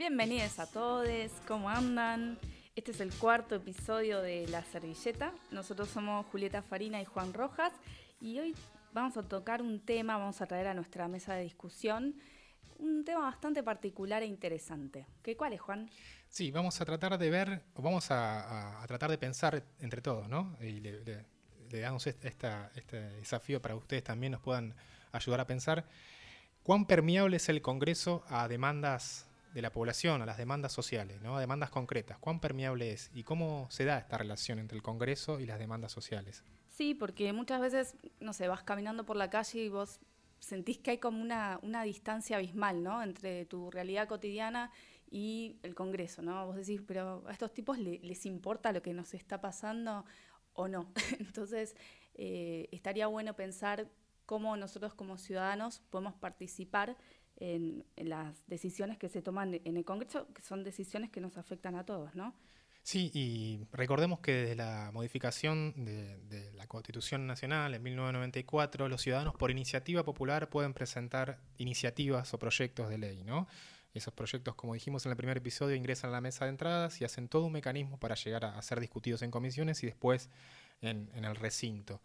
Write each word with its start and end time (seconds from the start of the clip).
Bienvenidos 0.00 0.58
a 0.58 0.66
todos, 0.66 1.30
¿cómo 1.46 1.68
andan? 1.68 2.38
Este 2.74 2.90
es 2.90 3.00
el 3.00 3.12
cuarto 3.12 3.56
episodio 3.56 4.22
de 4.22 4.46
La 4.48 4.64
Servilleta. 4.64 5.34
Nosotros 5.50 5.90
somos 5.90 6.24
Julieta 6.32 6.62
Farina 6.62 7.02
y 7.02 7.04
Juan 7.04 7.34
Rojas 7.34 7.70
y 8.18 8.38
hoy 8.38 8.54
vamos 8.94 9.18
a 9.18 9.22
tocar 9.22 9.60
un 9.60 9.78
tema, 9.78 10.16
vamos 10.16 10.40
a 10.40 10.46
traer 10.46 10.68
a 10.68 10.72
nuestra 10.72 11.06
mesa 11.06 11.34
de 11.34 11.42
discusión 11.42 12.14
un 12.78 13.04
tema 13.04 13.20
bastante 13.20 13.62
particular 13.62 14.22
e 14.22 14.26
interesante. 14.26 15.06
¿Qué 15.22 15.36
cuál 15.36 15.52
es, 15.52 15.60
Juan? 15.60 15.90
Sí, 16.30 16.50
vamos 16.50 16.80
a 16.80 16.86
tratar 16.86 17.18
de 17.18 17.28
ver, 17.28 17.62
vamos 17.74 18.06
a, 18.10 18.82
tratar 18.86 19.10
de 19.10 19.18
pensar 19.18 19.62
entre 19.80 20.00
todos, 20.00 20.30
¿no? 20.30 20.56
Y 20.62 20.80
le, 20.80 21.26
damos 21.78 22.06
este 22.06 23.00
desafío 23.18 23.60
para 23.60 23.74
que 23.74 23.80
ustedes 23.80 24.04
también 24.04 24.32
nos 24.32 24.40
puedan 24.40 24.74
ayudar 25.12 25.40
a 25.40 25.46
pensar 25.46 25.84
cuán 26.62 26.86
permeable 26.86 27.36
es 27.36 27.50
el 27.50 27.60
Congreso 27.60 28.24
a 28.28 28.48
demandas 28.48 29.29
de 29.52 29.62
la 29.62 29.72
población, 29.72 30.22
a 30.22 30.26
las 30.26 30.38
demandas 30.38 30.72
sociales, 30.72 31.20
¿no? 31.22 31.36
a 31.36 31.40
demandas 31.40 31.70
concretas. 31.70 32.18
¿Cuán 32.18 32.40
permeable 32.40 32.92
es 32.92 33.10
y 33.14 33.24
cómo 33.24 33.66
se 33.70 33.84
da 33.84 33.98
esta 33.98 34.18
relación 34.18 34.58
entre 34.58 34.76
el 34.76 34.82
Congreso 34.82 35.40
y 35.40 35.46
las 35.46 35.58
demandas 35.58 35.92
sociales? 35.92 36.44
Sí, 36.68 36.94
porque 36.94 37.32
muchas 37.32 37.60
veces, 37.60 37.96
no 38.20 38.32
sé, 38.32 38.48
vas 38.48 38.62
caminando 38.62 39.04
por 39.04 39.16
la 39.16 39.28
calle 39.28 39.64
y 39.64 39.68
vos 39.68 40.00
sentís 40.38 40.78
que 40.78 40.92
hay 40.92 40.98
como 40.98 41.20
una, 41.20 41.58
una 41.62 41.82
distancia 41.82 42.36
abismal, 42.36 42.82
¿no? 42.82 43.02
Entre 43.02 43.44
tu 43.44 43.70
realidad 43.70 44.08
cotidiana 44.08 44.70
y 45.10 45.58
el 45.62 45.74
Congreso, 45.74 46.22
¿no? 46.22 46.46
Vos 46.46 46.56
decís, 46.56 46.80
pero 46.86 47.24
a 47.26 47.32
estos 47.32 47.52
tipos 47.52 47.78
les 47.78 48.26
importa 48.26 48.72
lo 48.72 48.80
que 48.82 48.94
nos 48.94 49.12
está 49.14 49.40
pasando 49.40 50.04
o 50.54 50.68
no. 50.68 50.92
Entonces, 51.18 51.76
eh, 52.14 52.68
estaría 52.70 53.06
bueno 53.08 53.34
pensar 53.34 53.88
cómo 54.30 54.56
nosotros 54.56 54.94
como 54.94 55.18
ciudadanos 55.18 55.82
podemos 55.90 56.14
participar 56.14 56.96
en, 57.38 57.84
las 57.96 58.46
decisiones 58.46 58.96
que 58.96 59.08
se 59.08 59.22
toman 59.22 59.60
en 59.64 59.76
el 59.76 59.84
Congreso, 59.84 60.32
que 60.32 60.40
son 60.40 60.62
decisiones 60.62 61.10
que 61.10 61.20
nos 61.20 61.36
afectan 61.36 61.74
a 61.74 61.84
todos, 61.84 62.14
¿no? 62.14 62.32
Sí, 62.84 63.10
y 63.12 63.66
recordemos 63.72 64.20
que 64.20 64.32
desde 64.32 64.54
la 64.54 64.92
modificación 64.92 65.84
de, 65.84 66.52
la 66.54 66.68
Constitución 66.68 67.26
Nacional 67.26 67.74
en 67.74 67.82
1994, 67.82 68.88
los 68.88 69.02
ciudadanos 69.02 69.34
por 69.34 69.50
iniciativa 69.50 70.04
popular 70.04 70.48
pueden 70.48 70.74
presentar 70.74 71.40
iniciativas 71.58 72.32
o 72.32 72.38
proyectos 72.38 72.88
de 72.88 72.98
ley, 72.98 73.24
¿no? 73.24 73.48
Esos 73.94 74.14
proyectos, 74.14 74.54
como 74.54 74.74
dijimos 74.74 75.06
en 75.06 75.10
el 75.10 75.16
primer 75.16 75.38
episodio, 75.38 75.74
ingresan 75.74 76.10
a 76.10 76.12
la 76.12 76.20
mesa 76.20 76.44
de 76.44 76.50
entradas 76.52 77.00
y 77.00 77.04
hacen 77.04 77.26
todo 77.26 77.46
un 77.46 77.52
mecanismo 77.52 77.98
para 77.98 78.14
llegar 78.14 78.44
a, 78.44 78.62
ser 78.62 78.78
discutidos 78.78 79.22
en 79.22 79.32
comisiones 79.32 79.82
y 79.82 79.86
después 79.86 80.30
en 80.82 81.10
el 81.12 81.34
recinto. 81.34 82.00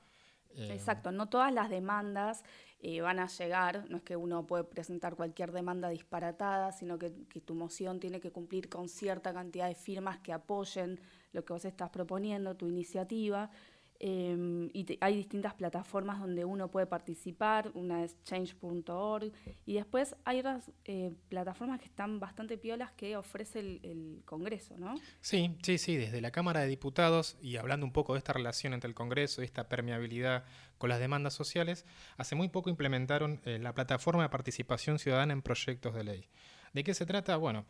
Eh, 0.58 0.74
Exacto, 0.74 1.12
no 1.12 1.28
todas 1.28 1.54
las 1.54 1.70
demandas 1.70 2.44
eh, 2.80 3.02
van 3.02 3.20
a 3.20 3.28
llegar, 3.28 3.90
no 3.90 3.98
es 3.98 4.04
que 4.04 4.16
uno 4.16 4.46
puede 4.46 4.64
presentar 4.64 5.16
cualquier 5.16 5.52
demanda 5.52 5.90
disparatada, 5.90 6.72
sino 6.72 6.98
que, 6.98 7.14
que, 7.30 7.42
tu 7.42 7.56
moción 7.56 8.00
tiene 8.00 8.20
que 8.20 8.32
cumplir 8.32 8.70
con 8.70 8.88
cierta 8.88 9.34
cantidad 9.34 9.68
de 9.68 9.76
firmas 9.76 10.20
que 10.20 10.34
apoyen 10.34 11.00
lo 11.34 11.44
que 11.44 11.54
vos 11.54 11.66
estás 11.66 11.90
proponiendo, 11.90 12.56
tu 12.56 12.68
iniciativa. 12.68 13.50
Em, 14.00 14.70
y 14.74 14.86
hay 15.00 15.16
distintas 15.16 15.54
plataformas 15.54 16.20
donde 16.20 16.44
uno 16.44 16.70
puede 16.70 16.86
participar, 16.86 17.72
una 17.74 18.04
es 18.04 18.22
change.org, 18.24 19.32
y 19.66 19.74
después 19.74 20.16
hay 20.26 20.40
otras 20.40 20.70
eh, 20.84 21.14
plataformas 21.30 21.80
que 21.80 21.86
están 21.86 22.20
bastante 22.20 22.58
piolas 22.58 22.92
que 22.92 23.16
ofrece 23.16 23.60
el, 23.60 24.22
Congreso, 24.26 24.78
¿no? 24.78 24.96
Sí, 25.22 25.56
sí, 25.62 25.78
sí, 25.78 25.96
desde 25.96 26.20
la 26.20 26.32
Cámara 26.32 26.62
de 26.62 26.68
Diputados, 26.68 27.38
y 27.42 27.58
hablando 27.58 27.86
un 27.86 27.92
poco 27.92 28.14
de 28.14 28.20
esta 28.20 28.34
relación 28.34 28.74
entre 28.74 28.88
el 28.90 28.96
Congreso 28.96 29.42
y 29.42 29.46
esta 29.46 29.70
permeabilidad 29.70 30.44
con 30.78 30.90
las 30.90 31.00
demandas 31.00 31.34
sociales, 31.34 31.86
hace 32.18 32.36
muy 32.36 32.50
poco 32.50 32.70
implementaron 32.70 33.40
eh, 33.46 33.60
la 33.60 33.74
plataforma 33.74 34.24
de 34.24 34.30
participación 34.30 35.00
ciudadana 35.00 35.34
en 35.34 35.42
proyectos 35.42 35.94
de 35.94 36.04
ley. 36.04 36.30
¿De 36.74 36.84
qué 36.84 36.94
se 36.94 37.06
trata? 37.06 37.38
Bueno, 37.38 37.66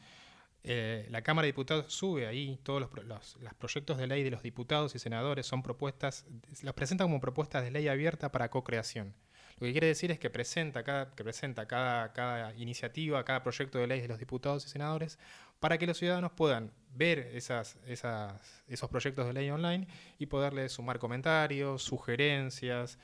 eh, 0.68 1.06
la 1.12 1.22
Cámara 1.22 1.46
de 1.46 1.50
Diputados 1.50 1.94
sube 1.94 2.26
ahí 2.26 2.60
todos 2.64 2.82
los, 2.82 3.38
proyectos 3.60 3.98
de 4.00 4.08
ley 4.08 4.24
de 4.24 4.32
los 4.32 4.42
diputados 4.42 4.96
y 4.96 5.00
senadores, 5.00 5.46
son 5.46 5.62
propuestas, 5.62 6.26
los 6.64 6.74
presenta 6.74 7.04
como 7.04 7.22
propuestas 7.22 7.64
de 7.64 7.70
ley 7.70 7.88
abierta 7.88 8.32
para 8.32 8.50
co-creación. 8.50 9.14
Lo 9.60 9.68
que 9.68 9.72
quiere 9.72 9.88
decir 9.88 10.10
es 10.10 10.18
que 10.18 10.32
presenta 10.32 10.84
cada, 10.84 11.12
que 11.12 11.24
presenta 11.24 11.68
cada, 11.68 12.12
cada 12.14 12.54
iniciativa, 12.56 13.24
cada 13.24 13.44
proyecto 13.44 13.78
de 13.78 13.86
ley 13.86 14.02
de 14.02 14.08
los 14.08 14.18
diputados 14.18 14.66
y 14.66 14.70
senadores 14.70 15.20
para 15.60 15.78
que 15.78 15.86
los 15.86 15.98
ciudadanos 15.98 16.32
puedan 16.32 16.72
ver 16.96 17.20
esas, 17.34 17.78
esas, 17.86 18.64
esos 18.68 18.90
proyectos 18.90 19.28
de 19.28 19.34
ley 19.34 19.52
online 19.52 19.88
y 20.18 20.26
poderle 20.26 20.68
sumar 20.68 20.98
comentarios, 20.98 21.84
sugerencias. 21.84 22.98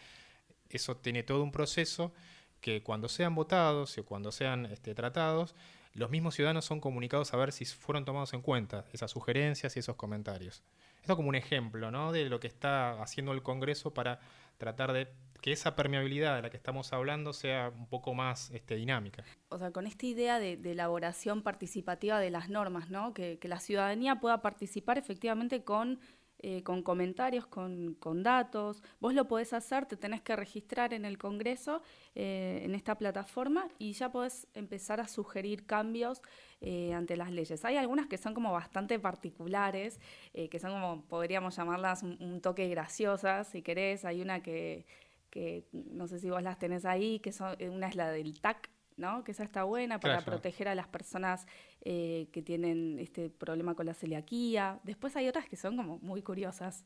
Eso 0.67 0.97
tiene 0.97 1.21
todo 1.21 1.43
un 1.43 1.51
proceso 1.51 2.11
que 2.59 2.81
cuando 2.81 3.07
sean 3.07 3.35
votados 3.35 3.97
o 3.99 4.05
cuando 4.05 4.31
sean 4.31 4.65
este, 4.65 4.95
tratados, 4.95 5.55
los 5.93 6.09
mismos 6.09 6.35
ciudadanos 6.35 6.65
son 6.65 6.79
comunicados 6.79 7.33
a 7.33 7.37
ver 7.37 7.51
si 7.51 7.65
fueron 7.65 8.05
tomados 8.05 8.33
en 8.33 8.41
cuenta 8.41 8.85
esas 8.93 9.11
sugerencias 9.11 9.75
y 9.75 9.79
esos 9.79 9.95
comentarios. 9.95 10.63
Esto 11.01 11.15
como 11.15 11.29
un 11.29 11.35
ejemplo 11.35 11.91
¿no? 11.91 12.11
de 12.11 12.29
lo 12.29 12.39
que 12.39 12.47
está 12.47 13.01
haciendo 13.01 13.33
el 13.33 13.41
Congreso 13.41 13.93
para 13.93 14.19
tratar 14.57 14.93
de 14.93 15.07
que 15.41 15.51
esa 15.51 15.75
permeabilidad 15.75 16.35
de 16.35 16.43
la 16.43 16.49
que 16.51 16.57
estamos 16.57 16.93
hablando 16.93 17.33
sea 17.33 17.73
un 17.75 17.87
poco 17.87 18.13
más 18.13 18.51
este, 18.51 18.75
dinámica. 18.75 19.23
O 19.49 19.57
sea, 19.57 19.71
con 19.71 19.87
esta 19.87 20.05
idea 20.05 20.39
de, 20.39 20.53
elaboración 20.53 21.41
participativa 21.41 22.19
de 22.19 22.29
las 22.29 22.49
normas, 22.49 22.89
¿no? 22.89 23.13
que, 23.13 23.39
que 23.39 23.47
la 23.47 23.59
ciudadanía 23.59 24.19
pueda 24.19 24.41
participar 24.41 24.99
efectivamente 24.99 25.63
con 25.63 25.99
eh, 26.43 26.63
con 26.63 26.81
comentarios, 26.81 27.45
con, 27.45 28.23
datos. 28.23 28.81
Vos 28.99 29.13
lo 29.13 29.27
podés 29.27 29.53
hacer, 29.53 29.85
te 29.85 29.95
tenés 29.95 30.21
que 30.21 30.35
registrar 30.35 30.91
en 30.91 31.05
el 31.05 31.19
Congreso, 31.19 31.83
eh, 32.15 32.61
en 32.63 32.73
esta 32.73 32.97
plataforma, 32.97 33.67
y 33.77 33.93
ya 33.93 34.11
podés 34.11 34.47
empezar 34.55 34.99
a 34.99 35.07
sugerir 35.07 35.67
cambios 35.67 36.23
eh, 36.59 36.93
ante 36.93 37.15
las 37.15 37.31
leyes. 37.31 37.63
Hay 37.63 37.77
algunas 37.77 38.07
que 38.07 38.17
son 38.17 38.33
como 38.33 38.51
bastante 38.51 38.97
particulares, 38.97 39.99
que 40.33 40.59
son 40.59 40.71
como, 40.71 41.03
podríamos 41.05 41.55
llamarlas 41.55 42.01
un, 42.01 42.41
toque 42.41 42.67
graciosas, 42.69 43.49
si 43.49 43.61
querés. 43.61 44.03
Hay 44.03 44.21
una 44.21 44.41
que, 44.41 44.87
que, 45.29 45.67
no 45.71 46.07
sé 46.07 46.17
si 46.17 46.31
vos 46.31 46.41
las 46.41 46.57
tenés 46.57 46.85
ahí, 46.85 47.19
que 47.19 47.31
son, 47.31 47.55
una 47.61 47.87
es 47.87 47.95
la 47.95 48.09
del 48.09 48.39
TAC, 48.41 48.67
¿no? 49.01 49.23
Que 49.25 49.31
esa 49.31 49.43
está 49.43 49.63
buena 49.63 49.99
para 49.99 50.21
proteger 50.21 50.69
a 50.69 50.75
las 50.75 50.87
personas 50.87 51.45
eh, 51.81 52.29
que 52.31 52.41
tienen 52.41 52.99
este 52.99 53.29
problema 53.29 53.75
con 53.75 53.85
la 53.85 53.93
celiaquía. 53.93 54.79
Después 54.83 55.15
hay 55.17 55.27
otras 55.27 55.49
que 55.49 55.57
son 55.57 55.75
como 55.75 55.97
muy 55.99 56.21
curiosas. 56.21 56.85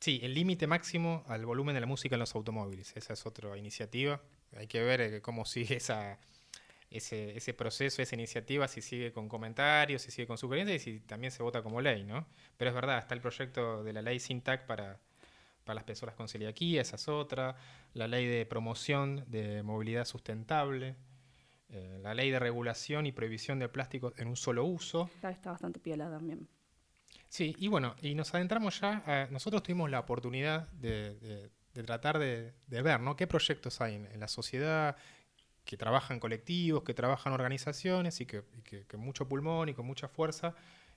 Sí, 0.00 0.20
el 0.22 0.34
límite 0.34 0.66
máximo 0.66 1.24
al 1.28 1.46
volumen 1.46 1.74
de 1.74 1.80
la 1.80 1.86
música 1.86 2.16
en 2.16 2.20
los 2.20 2.34
automóviles. 2.34 2.96
Esa 2.96 3.12
es 3.12 3.24
otra 3.26 3.56
iniciativa. 3.56 4.20
Hay 4.56 4.66
que 4.66 4.82
ver 4.82 5.00
eh, 5.00 5.22
cómo 5.22 5.44
sigue 5.44 5.76
esa, 5.76 6.18
ese, 6.90 7.36
ese 7.36 7.54
proceso, 7.54 8.02
esa 8.02 8.14
iniciativa, 8.14 8.68
si 8.68 8.82
sigue 8.82 9.12
con 9.12 9.28
comentarios, 9.28 10.02
si 10.02 10.10
sigue 10.10 10.26
con 10.26 10.38
sugerencias 10.38 10.86
y 10.86 10.98
si 10.98 11.00
también 11.00 11.30
se 11.30 11.42
vota 11.42 11.62
como 11.62 11.80
ley, 11.80 12.04
¿no? 12.04 12.26
Pero 12.56 12.70
es 12.70 12.74
verdad, 12.74 12.98
está 12.98 13.14
el 13.14 13.20
proyecto 13.20 13.84
de 13.84 13.92
la 13.92 14.02
ley 14.02 14.18
SINTAC 14.20 14.66
para, 14.66 14.98
para 15.64 15.74
las 15.74 15.84
personas 15.84 16.14
con 16.14 16.28
celiaquía, 16.28 16.82
esa 16.82 16.96
es 16.96 17.08
otra. 17.08 17.56
La 17.92 18.06
ley 18.06 18.26
de 18.26 18.46
promoción 18.46 19.24
de 19.28 19.62
movilidad 19.62 20.04
sustentable, 20.04 20.94
eh, 21.68 21.98
la 22.02 22.14
ley 22.14 22.30
de 22.30 22.38
regulación 22.38 23.06
y 23.06 23.12
prohibición 23.12 23.58
de 23.58 23.68
plástico 23.68 24.12
en 24.16 24.28
un 24.28 24.36
solo 24.36 24.64
uso. 24.64 25.10
Está, 25.22 25.50
bastante 25.50 25.80
piola 25.80 26.10
también. 26.10 26.48
Sí, 27.28 27.56
y 27.58 27.68
bueno, 27.68 27.96
y 28.00 28.14
nos 28.14 28.34
adentramos 28.34 28.80
ya, 28.80 29.28
nosotros 29.30 29.62
tuvimos 29.62 29.90
la 29.90 29.98
oportunidad 30.00 30.68
de, 30.72 31.50
tratar 31.84 32.18
de, 32.18 32.54
ver 32.68 33.00
¿no? 33.00 33.16
qué 33.16 33.26
proyectos 33.26 33.80
hay 33.80 33.96
en, 33.96 34.20
la 34.20 34.28
sociedad 34.28 34.96
que 35.64 35.76
trabajan 35.76 36.20
colectivos, 36.20 36.84
que 36.84 36.94
trabajan 36.94 37.32
organizaciones 37.32 38.20
y 38.20 38.26
que, 38.26 38.44
con 38.88 39.00
mucho 39.00 39.28
pulmón 39.28 39.68
y 39.68 39.74
con 39.74 39.84
mucha 39.84 40.06
fuerza 40.06 40.54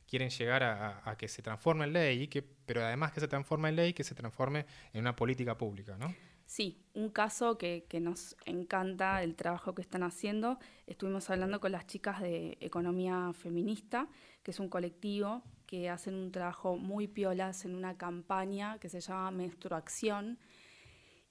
quieren 0.07 0.29
llegar 0.29 0.63
a, 0.63 1.15
que 1.17 1.27
se 1.27 1.41
transforme 1.41 1.85
en 1.85 1.93
ley, 1.93 2.23
y 2.23 2.27
que, 2.27 2.41
pero 2.41 2.83
además 2.83 3.11
que 3.11 3.19
se 3.19 3.27
transforme 3.27 3.69
en 3.69 3.75
ley, 3.75 3.93
que 3.93 4.03
se 4.03 4.15
transforme 4.15 4.65
en 4.93 5.01
una 5.01 5.15
política 5.15 5.55
pública, 5.55 5.97
¿no? 5.97 6.15
Sí, 6.49 6.81
un 6.95 7.09
caso 7.11 7.59
que, 7.59 7.85
nos 8.01 8.35
encanta 8.47 9.21
el 9.21 9.35
trabajo 9.35 9.75
que 9.75 9.83
están 9.83 10.01
haciendo. 10.01 10.57
Estuvimos 10.87 11.29
hablando 11.29 11.59
con 11.59 11.71
las 11.71 11.85
chicas 11.85 12.21
de 12.21 12.57
Economía 12.59 13.33
Feminista, 13.33 14.07
que 14.41 14.49
es 14.49 14.59
un 14.59 14.67
colectivo 14.67 15.43
que 15.67 15.91
hacen 15.91 16.15
un 16.15 16.31
trabajo 16.31 16.75
muy 16.75 17.07
piolas 17.07 17.65
en 17.65 17.75
una 17.75 17.99
campaña 17.99 18.79
que 18.79 18.89
se 18.89 18.99
llama 18.99 19.29
Menstruación. 19.29 20.39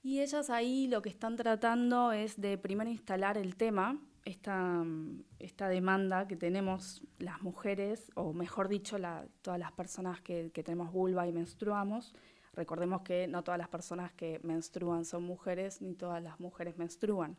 Y 0.01 0.21
ellas 0.21 0.49
ahí 0.49 0.87
lo 0.87 1.01
que 1.01 1.09
están 1.09 1.35
tratando 1.35 2.13
es 2.13 2.39
de 2.39 2.57
primero 2.57 2.89
instalar 2.89 3.37
el 3.37 3.57
tema, 3.57 3.99
esta, 4.23 4.85
esta 5.37 5.67
demanda 5.67 6.29
que 6.29 6.37
tenemos 6.37 7.03
las 7.17 7.41
mujeres, 7.41 8.09
o 8.15 8.31
mejor 8.31 8.69
dicho, 8.69 8.95
todas 9.41 9.59
las 9.59 9.73
personas 9.73 10.21
que 10.21 10.49
tenemos 10.63 10.93
vulva 10.93 11.27
y 11.27 11.33
menstruamos, 11.33 12.15
Recordemos 12.53 13.01
que 13.01 13.27
no 13.27 13.43
todas 13.43 13.57
las 13.57 13.69
personas 13.69 14.11
que 14.13 14.39
menstruan 14.43 15.05
son 15.05 15.23
mujeres, 15.23 15.81
ni 15.81 15.93
todas 15.93 16.21
las 16.21 16.39
mujeres 16.39 16.77
menstruan. 16.77 17.37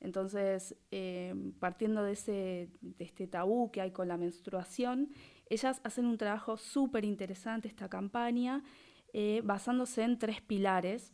Entonces, 0.00 0.74
eh, 0.90 1.34
partiendo 1.60 2.02
de, 2.02 2.12
ese, 2.12 2.68
de 2.80 3.04
este 3.04 3.26
tabú 3.26 3.70
que 3.70 3.80
hay 3.80 3.92
con 3.92 4.08
la 4.08 4.16
menstruación, 4.16 5.10
ellas 5.48 5.80
hacen 5.84 6.06
un 6.06 6.18
trabajo 6.18 6.56
súper 6.56 7.04
interesante 7.04 7.68
esta 7.68 7.88
campaña, 7.88 8.64
eh, 9.12 9.42
basándose 9.44 10.02
en 10.02 10.18
tres 10.18 10.40
pilares, 10.40 11.12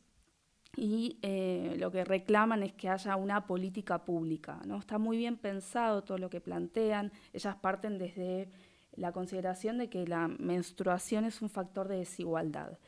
y 0.77 1.19
eh, 1.23 1.75
lo 1.79 1.91
que 1.91 2.05
reclaman 2.05 2.63
es 2.63 2.73
que 2.73 2.89
haya 2.89 3.17
una 3.17 3.47
política 3.47 4.05
pública. 4.05 4.61
¿no? 4.65 4.79
Está 4.79 4.99
muy 4.99 5.17
bien 5.17 5.37
pensado 5.37 6.05
todo 6.05 6.19
lo 6.19 6.31
que 6.31 6.41
plantean. 6.41 7.11
Ellas 7.33 7.57
parten 7.57 7.99
desde 7.99 8.49
la 8.95 9.13
consideración 9.13 9.79
de 9.79 9.89
que 9.89 10.07
la 10.07 10.29
menstruación 10.29 11.25
es 11.25 11.43
un 11.43 11.51
factor 11.51 11.89
de 11.89 11.99
desigualdad. 11.99 12.79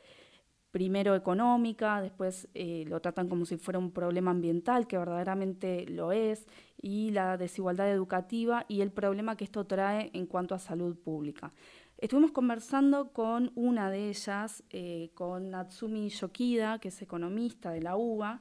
Primero 0.71 1.17
económica, 1.17 2.01
después 2.01 2.49
eh, 2.55 2.85
lo 2.87 3.01
tratan 3.01 3.29
como 3.29 3.45
si 3.45 3.57
fuera 3.57 3.79
un 3.79 3.91
problema 3.91 4.31
ambiental, 4.31 4.87
que 4.87 4.97
verdaderamente 4.99 5.85
lo 5.89 6.13
es, 6.13 6.47
y 6.81 7.11
la 7.11 7.37
desigualdad 7.37 7.91
educativa 7.91 8.67
y 8.69 8.81
el 8.81 8.93
problema 8.93 9.37
que 9.37 9.45
esto 9.45 9.67
trae 9.67 10.11
en 10.15 10.27
cuanto 10.27 10.55
a 10.55 10.59
salud 10.61 10.97
pública. 10.97 11.53
Estuvimos 11.99 12.31
conversando 12.31 13.13
con 13.13 13.53
una 13.57 13.91
de 13.91 14.09
ellas, 14.09 14.63
eh, 14.71 15.11
con 15.15 15.51
Natsumi 15.51 16.09
Yokida, 16.09 16.79
que 16.79 16.89
es 16.89 17.03
economista 17.03 17.73
de 17.73 17.83
la 17.83 17.97
UBA, 17.97 18.41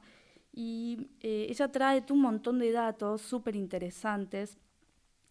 y 0.52 1.08
eh, 1.20 1.46
ella 1.50 1.70
trae 1.70 2.04
un 2.10 2.20
montón 2.20 2.58
de 2.58 2.72
datos 2.72 3.20
súper 3.20 3.56
interesantes. 3.56 4.56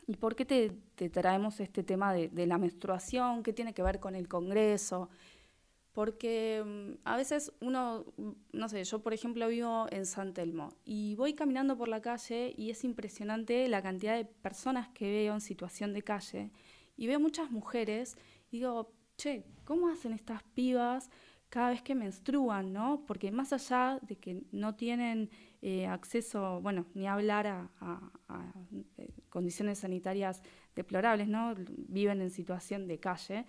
¿Y 0.05 0.15
por 0.17 0.35
qué 0.35 0.45
te, 0.45 1.09
traemos 1.09 1.59
este 1.59 1.83
tema 1.83 2.13
de, 2.13 2.29
de, 2.29 2.45
la 2.45 2.57
menstruación? 2.57 3.41
¿Qué 3.41 3.53
tiene 3.53 3.73
que 3.73 3.83
ver 3.83 3.99
con 3.99 4.15
el 4.15 4.27
Congreso? 4.27 5.09
Porque 5.99 6.63
mm, 6.65 6.99
a 7.03 7.17
veces 7.17 7.51
uno, 7.59 8.05
no 8.53 8.69
sé, 8.69 8.81
yo 8.85 8.99
por 8.99 9.13
ejemplo 9.13 9.49
vivo 9.49 9.85
en 9.91 10.05
San 10.05 10.33
Telmo 10.33 10.73
y 10.85 11.15
voy 11.15 11.33
caminando 11.33 11.77
por 11.77 11.89
la 11.89 12.01
calle 12.01 12.53
y 12.55 12.69
es 12.69 12.85
impresionante 12.85 13.67
la 13.67 13.81
cantidad 13.81 14.15
de 14.15 14.23
personas 14.23 14.87
que 14.93 15.11
veo 15.11 15.33
en 15.33 15.41
situación 15.41 15.91
de 15.91 16.01
calle 16.01 16.51
y 16.95 17.07
veo 17.07 17.19
muchas 17.19 17.51
mujeres 17.51 18.15
y 18.49 18.59
digo, 18.59 18.93
che, 19.17 19.43
¿cómo 19.65 19.89
hacen 19.89 20.13
estas 20.13 20.41
pibas 20.41 21.09
cada 21.49 21.71
vez 21.71 21.81
que 21.81 21.95
menstruan, 21.95 22.71
no? 22.71 23.03
Porque 23.05 23.29
más 23.29 23.51
allá 23.51 23.99
de 24.01 24.15
que 24.15 24.43
no 24.53 24.75
tienen 24.75 25.29
eh, 25.61 25.85
acceso, 25.85 26.61
bueno, 26.61 26.85
ni 26.93 27.07
hablar 27.07 27.45
a, 27.45 28.11
eh, 28.99 29.09
condiciones 29.27 29.79
sanitarias 29.79 30.43
deplorables, 30.77 31.27
¿no? 31.27 31.55
Viven 31.89 32.21
en 32.21 32.31
situación 32.31 32.87
de 32.87 33.01
calle. 33.01 33.45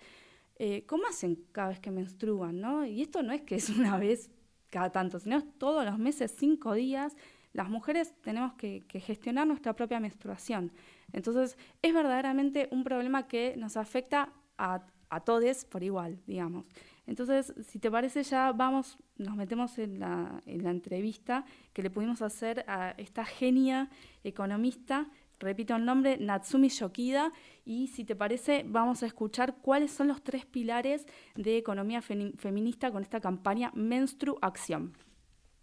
Eh, 0.57 0.85
¿Cómo 0.85 1.07
hacen 1.07 1.43
cada 1.51 1.69
vez 1.69 1.79
que 1.79 1.91
menstruan, 1.91 2.61
no? 2.61 2.85
Y 2.85 3.01
esto 3.01 3.23
no 3.23 3.33
es 3.33 3.41
que 3.41 3.55
es 3.55 3.69
una 3.69 3.97
vez 3.97 4.29
cada 4.69 4.91
tanto, 4.91 5.19
sino 5.19 5.43
todos 5.43 5.85
los 5.85 5.99
meses, 5.99 6.33
cinco 6.37 6.73
días, 6.73 7.15
las 7.53 7.69
mujeres 7.69 8.13
tenemos 8.21 8.53
que, 8.53 8.83
gestionar 9.05 9.45
nuestra 9.45 9.75
propia 9.75 9.99
menstruación. 9.99 10.71
Entonces, 11.11 11.57
es 11.81 11.93
verdaderamente 11.93 12.69
un 12.71 12.83
problema 12.83 13.27
que 13.27 13.55
nos 13.57 13.75
afecta 13.77 14.31
a, 14.57 14.81
todos 15.25 15.65
por 15.65 15.83
igual, 15.83 16.21
digamos. 16.25 16.65
Entonces, 17.05 17.53
si 17.67 17.79
te 17.79 17.91
parece, 17.91 18.23
ya 18.23 18.53
vamos, 18.53 18.97
nos 19.17 19.35
metemos 19.35 19.77
en 19.77 19.99
la, 19.99 20.41
en 20.45 20.63
la 20.63 20.71
entrevista 20.71 21.43
que 21.73 21.83
le 21.83 21.89
pudimos 21.89 22.21
hacer 22.21 22.63
a 22.67 22.91
esta 22.91 23.25
genia 23.25 23.89
economista 24.23 25.09
repito 25.41 25.75
el 25.75 25.85
nombre, 25.85 26.17
Natsumi 26.17 26.69
Yokida, 26.69 27.31
y 27.65 27.87
si 27.87 28.05
te 28.05 28.15
parece, 28.15 28.63
vamos 28.65 29.03
a 29.03 29.07
escuchar 29.07 29.57
cuáles 29.61 29.91
son 29.91 30.07
los 30.07 30.23
tres 30.23 30.45
pilares 30.45 31.05
de 31.35 31.57
economía 31.57 32.01
feminista 32.01 32.91
con 32.91 33.03
esta 33.03 33.19
campaña 33.19 33.71
Menstru 33.75 34.37
Acción. 34.41 34.93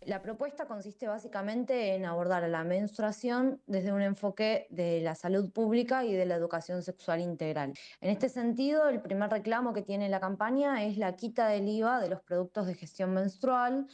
La 0.02 0.22
propuesta 0.22 0.66
consiste 0.66 1.08
básicamente 1.08 1.94
en 1.94 2.06
abordar 2.06 2.48
la 2.48 2.64
menstruación 2.64 3.60
desde 3.66 3.92
un 3.92 4.00
enfoque 4.00 4.66
de 4.70 5.00
la 5.00 5.14
salud 5.14 5.50
pública 5.50 6.04
y 6.04 6.14
de 6.14 6.24
la 6.24 6.36
educación 6.36 6.82
sexual 6.82 7.20
integral. 7.20 7.74
En 8.00 8.10
este 8.10 8.28
sentido, 8.28 8.88
el 8.88 9.02
primer 9.02 9.28
reclamo 9.28 9.74
que 9.74 9.82
tiene 9.82 10.08
la 10.08 10.20
campaña 10.20 10.84
es 10.84 10.96
la 10.98 11.14
quita 11.16 11.48
del 11.48 11.68
IVA 11.68 12.00
de 12.00 12.08
los 12.08 12.22
productos 12.22 12.66
de 12.66 12.74
gestión 12.74 13.12
menstrual, 13.12 13.86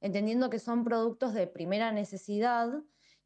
entendiendo 0.00 0.50
que 0.50 0.58
son 0.58 0.82
productos 0.82 1.34
de 1.34 1.46
primera 1.46 1.92
necesidad 1.92 2.70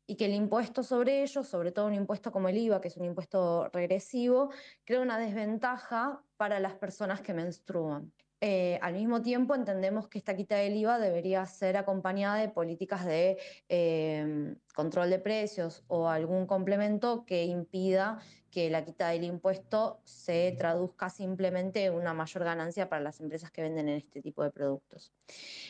y 0.07 0.17
que 0.17 0.27
el 0.27 0.35
impuesto 0.35 0.83
sobre 0.83 1.23
ellos, 1.23 1.47
sobre 1.47 1.73
todo 1.73 1.87
un 1.87 1.95
impuesto 1.95 2.31
como 2.31 2.49
el 2.49 2.59
IVA, 2.59 2.81
que 2.81 2.89
es 2.89 2.97
un 2.97 3.05
impuesto 3.05 3.69
regresivo, 3.69 4.51
crea 4.85 5.01
una 5.01 5.19
desventaja 5.19 6.23
para 6.37 6.61
las 6.61 6.75
personas 6.75 7.21
que 7.23 7.35
menstruan. 7.35 8.13
Eh, 8.47 8.79
al 8.83 8.93
mismo 8.93 9.23
tiempo, 9.23 9.55
entendemos 9.55 10.09
que 10.09 10.19
esta 10.19 10.37
quita 10.37 10.57
del 10.57 10.77
IVA 10.77 10.99
debería 10.99 11.47
ser 11.47 11.79
acompañada 11.79 12.37
de 12.37 12.51
políticas 12.51 13.07
de 13.07 13.39
em, 13.69 14.57
control 14.75 15.09
de 15.09 15.19
precios 15.19 15.83
o 15.87 16.09
algún 16.09 16.47
complemento 16.47 17.25
que 17.25 17.45
impida 17.45 18.21
que 18.51 18.69
la 18.69 18.85
quita 18.85 19.09
del 19.09 19.25
impuesto 19.25 20.03
se 20.05 20.55
traduzca 20.59 21.09
simplemente 21.09 21.87
en 21.87 21.95
una 21.95 22.13
mayor 22.13 22.45
ganancia 22.45 22.91
para 22.91 23.03
las 23.03 23.19
empresas 23.21 23.51
que 23.51 23.63
venden 23.63 23.89
en 23.89 23.97
este 23.97 24.21
tipo 24.21 24.43
de 24.43 24.51
productos. 24.51 25.15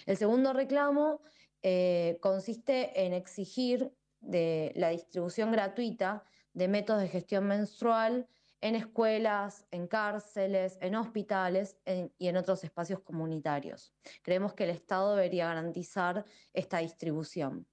El 0.05 0.17
segundo 0.17 0.53
reclamo 0.53 1.21
eh, 1.63 2.19
consiste 2.21 3.07
en 3.07 3.15
exigir 3.15 3.93
de 4.27 4.73
la 4.77 4.91
distribución 4.91 5.53
gratuita 5.53 6.25
de 6.53 6.69
métodos 6.69 7.03
de 7.03 7.09
gestión 7.09 7.47
menstrual 7.47 8.29
en 8.61 8.77
escuelas, 8.77 9.67
en 9.71 9.87
cárceles, 9.87 10.79
en 10.81 10.95
hospitales 10.95 11.77
y 12.19 12.29
en 12.29 12.37
otros 12.39 12.65
espacios 12.65 13.01
comunitarios. 13.01 13.93
Creemos 14.23 14.55
que 14.55 14.65
el 14.65 14.71
Estado 14.71 15.15
debería 15.15 15.49
garantizar 15.49 16.25
esta 16.55 16.79
distribución. 16.79 17.67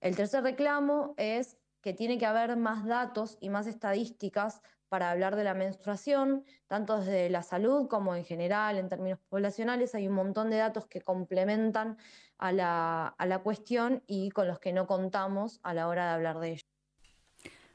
El 0.00 0.16
tercer 0.16 0.42
reclamo 0.42 1.14
es 1.16 1.56
que 1.80 1.94
tiene 1.94 2.18
que 2.18 2.26
haber 2.26 2.56
más 2.56 2.84
datos 2.84 3.38
y 3.40 3.48
más 3.48 3.66
estadísticas 3.66 4.60
para 4.90 5.10
hablar 5.10 5.36
de 5.36 5.44
la 5.44 5.54
menstruación, 5.54 6.44
tanto 6.66 6.98
desde 6.98 7.30
la 7.30 7.42
salud 7.42 7.88
como 7.88 8.14
en 8.14 8.24
general, 8.24 8.76
en 8.76 8.88
términos 8.88 9.20
poblacionales. 9.28 9.94
Hay 9.94 10.08
un 10.08 10.14
montón 10.14 10.50
de 10.50 10.56
datos 10.56 10.86
que 10.86 11.00
complementan 11.00 11.96
a 12.40 12.50
la, 12.52 13.06
a 13.06 13.26
la 13.26 13.38
cuestión 13.40 14.02
y 14.06 14.30
con 14.30 14.48
los 14.48 14.58
que 14.58 14.72
no 14.72 14.86
contamos 14.86 15.60
a 15.62 15.74
la 15.74 15.88
hora 15.88 16.06
de 16.06 16.12
hablar 16.14 16.40
de 16.40 16.52
ello. 16.52 16.62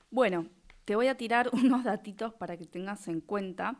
Bueno, 0.09 0.47
te 0.85 0.95
voy 0.95 1.06
a 1.07 1.15
tirar 1.15 1.50
unos 1.53 1.83
datitos 1.83 2.33
para 2.33 2.57
que 2.57 2.65
tengas 2.65 3.07
en 3.07 3.21
cuenta. 3.21 3.77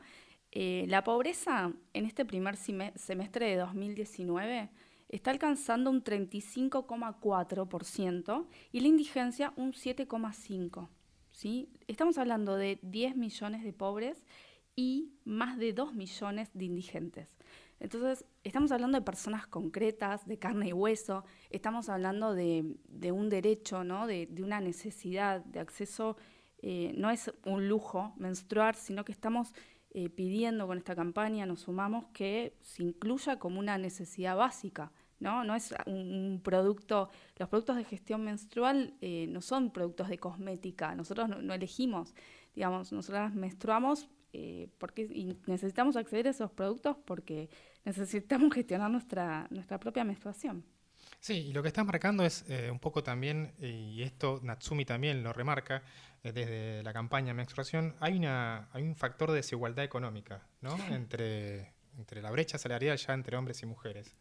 Eh, 0.52 0.86
la 0.88 1.04
pobreza 1.04 1.74
en 1.94 2.06
este 2.06 2.24
primer 2.24 2.56
semestre 2.56 3.50
de 3.50 3.56
2019 3.58 4.70
está 5.10 5.32
alcanzando 5.32 5.90
un 5.90 6.04
35,4% 6.04 8.46
y 8.72 8.80
la 8.80 8.88
indigencia 8.88 9.54
un 9.56 9.74
7,5%. 9.74 10.88
¿sí? 11.32 11.68
Estamos 11.88 12.20
hablando 12.20 12.58
de 12.58 12.78
10 12.84 13.18
millones 13.18 13.64
de 13.64 13.74
pobres 13.74 14.24
y 14.76 15.14
más 15.24 15.58
de 15.58 15.74
2 15.74 15.96
millones 15.96 16.52
de 16.54 16.66
indigentes. 16.66 17.36
Entonces, 17.80 18.26
estamos 18.44 18.72
hablando 18.72 18.98
de 18.98 19.04
personas 19.04 19.48
concretas, 19.48 20.26
de 20.26 20.40
carne 20.40 20.70
y 20.70 20.74
hueso, 20.74 21.26
estamos 21.50 21.90
hablando 21.90 22.34
de, 22.34 22.76
un 23.12 23.30
derecho, 23.30 23.84
¿no? 23.84 24.08
de, 24.08 24.30
una 24.40 24.62
necesidad 24.62 25.44
de 25.44 25.60
acceso 25.60 26.18
eh, 26.62 26.94
no 26.98 27.12
es 27.12 27.32
un 27.46 27.68
lujo 27.68 28.14
menstruar, 28.18 28.76
sino 28.76 29.06
que 29.06 29.12
estamos 29.12 29.54
eh, 29.92 30.10
pidiendo 30.10 30.68
con 30.68 30.78
esta 30.78 30.96
campaña, 30.96 31.46
nos 31.46 31.62
sumamos, 31.62 32.08
que 32.08 32.58
se 32.62 32.84
incluya 32.84 33.38
como 33.38 33.60
una 33.60 33.78
necesidad 33.78 34.36
básica. 34.36 34.92
¿no? 35.20 35.44
No 35.44 35.56
es 35.56 35.74
un, 35.86 36.42
producto, 36.44 37.10
los 37.38 37.50
productos 37.50 37.78
de 37.78 37.84
gestión 37.84 38.24
menstrual 38.24 38.96
eh, 39.02 39.28
no 39.30 39.42
son 39.42 39.72
productos 39.72 40.10
de 40.10 40.18
cosmética, 40.18 40.96
nosotros 40.96 41.30
no, 41.30 41.54
elegimos, 41.54 42.14
digamos, 42.54 42.92
nosotras 42.92 43.34
menstruamos 43.34 44.10
porque 44.78 45.36
necesitamos 45.48 45.96
acceder 45.96 46.28
a 46.28 46.32
esos 46.32 46.52
productos 46.52 46.98
porque 47.06 47.50
necesitamos 47.84 48.54
gestionar 48.54 48.92
nuestra, 48.92 49.48
nuestra 49.50 49.80
propia 49.80 50.04
menstruación. 50.04 50.66
Sí, 51.20 51.48
y 51.48 51.54
lo 51.54 51.62
que 51.62 51.70
estás 51.70 51.86
marcando 51.86 52.24
es 52.24 52.46
eh, 52.50 52.70
un 52.72 52.80
poco 52.80 53.04
también, 53.04 53.54
y 53.60 54.02
esto 54.04 54.40
Natsumi 54.44 54.86
también 54.86 55.24
lo 55.24 55.34
remarca 55.34 55.84
eh, 56.24 56.32
desde 56.32 56.84
la 56.84 56.94
campaña 56.94 57.34
Menstruación, 57.34 57.96
hay, 58.00 58.18
una, 58.18 58.70
hay 58.72 58.84
un 58.84 58.96
factor 58.96 59.30
de 59.30 59.38
desigualdad 59.38 59.86
económica 59.86 60.48
¿no? 60.62 60.78
entre, 60.92 61.74
entre 61.98 62.22
la 62.22 62.32
brecha 62.32 62.58
salarial 62.58 62.98
ya 62.98 63.14
entre 63.14 63.38
hombres 63.38 63.62
y 63.64 63.66
mujeres. 63.66 64.16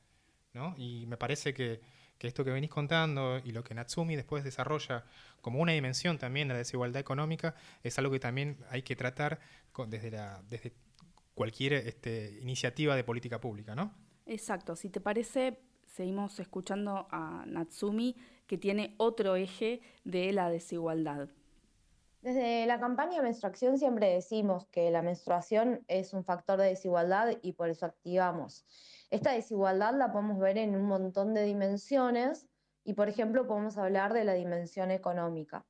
¿no? 0.54 0.74
Y 0.78 1.06
me 1.06 1.16
parece 1.16 1.52
que, 1.52 1.80
que, 2.18 2.26
esto 2.26 2.44
que 2.44 2.50
venís 2.50 2.70
contando 2.70 3.38
y 3.44 3.52
lo 3.52 3.64
que 3.64 3.74
Natsumi 3.74 4.16
después 4.16 4.44
desarrolla 4.44 5.04
como 5.40 5.60
una 5.60 5.72
dimensión 5.72 6.18
también 6.18 6.48
de 6.48 6.54
la 6.54 6.58
desigualdad 6.58 7.00
económica 7.00 7.54
es 7.82 7.98
algo 7.98 8.12
que 8.12 8.20
también 8.20 8.56
hay 8.70 8.82
que 8.82 8.96
tratar 8.96 9.40
desde, 9.88 10.10
la, 10.10 10.42
desde 10.48 10.72
cualquier 11.34 11.74
este, 11.74 12.38
iniciativa 12.40 12.96
de 12.96 13.04
política 13.04 13.40
pública, 13.40 13.74
¿no? 13.74 13.92
Exacto. 14.26 14.76
Si 14.76 14.88
te 14.88 15.00
parece, 15.00 15.60
seguimos 15.86 16.38
escuchando 16.40 17.06
a 17.10 17.44
Natsumi, 17.46 18.16
que 18.46 18.58
tiene 18.58 18.94
otro 18.98 19.36
eje 19.36 19.80
de 20.04 20.32
la 20.32 20.50
desigualdad. 20.50 21.28
Desde 22.22 22.64
la 22.64 22.80
campaña 22.80 23.16
de 23.18 23.22
menstruación 23.22 23.78
siempre 23.78 24.08
decimos 24.08 24.66
que 24.68 24.90
la 24.90 25.02
menstruación 25.02 25.84
es 25.88 26.14
un 26.14 26.24
factor 26.24 26.58
de 26.58 26.68
desigualdad 26.68 27.36
y 27.42 27.52
por 27.52 27.68
eso 27.68 27.84
activamos. 27.84 28.64
Esta 29.14 29.30
desigualdad 29.30 29.94
la 29.94 30.10
podemos 30.10 30.40
ver 30.40 30.58
en 30.58 30.74
un 30.74 30.86
montón 30.86 31.34
de 31.34 31.44
dimensiones 31.44 32.48
y, 32.82 32.94
por 32.94 33.08
ejemplo, 33.08 33.46
podemos 33.46 33.78
hablar 33.78 34.12
de 34.12 34.24
la 34.24 34.32
dimensión 34.32 34.90
económica. 34.90 35.64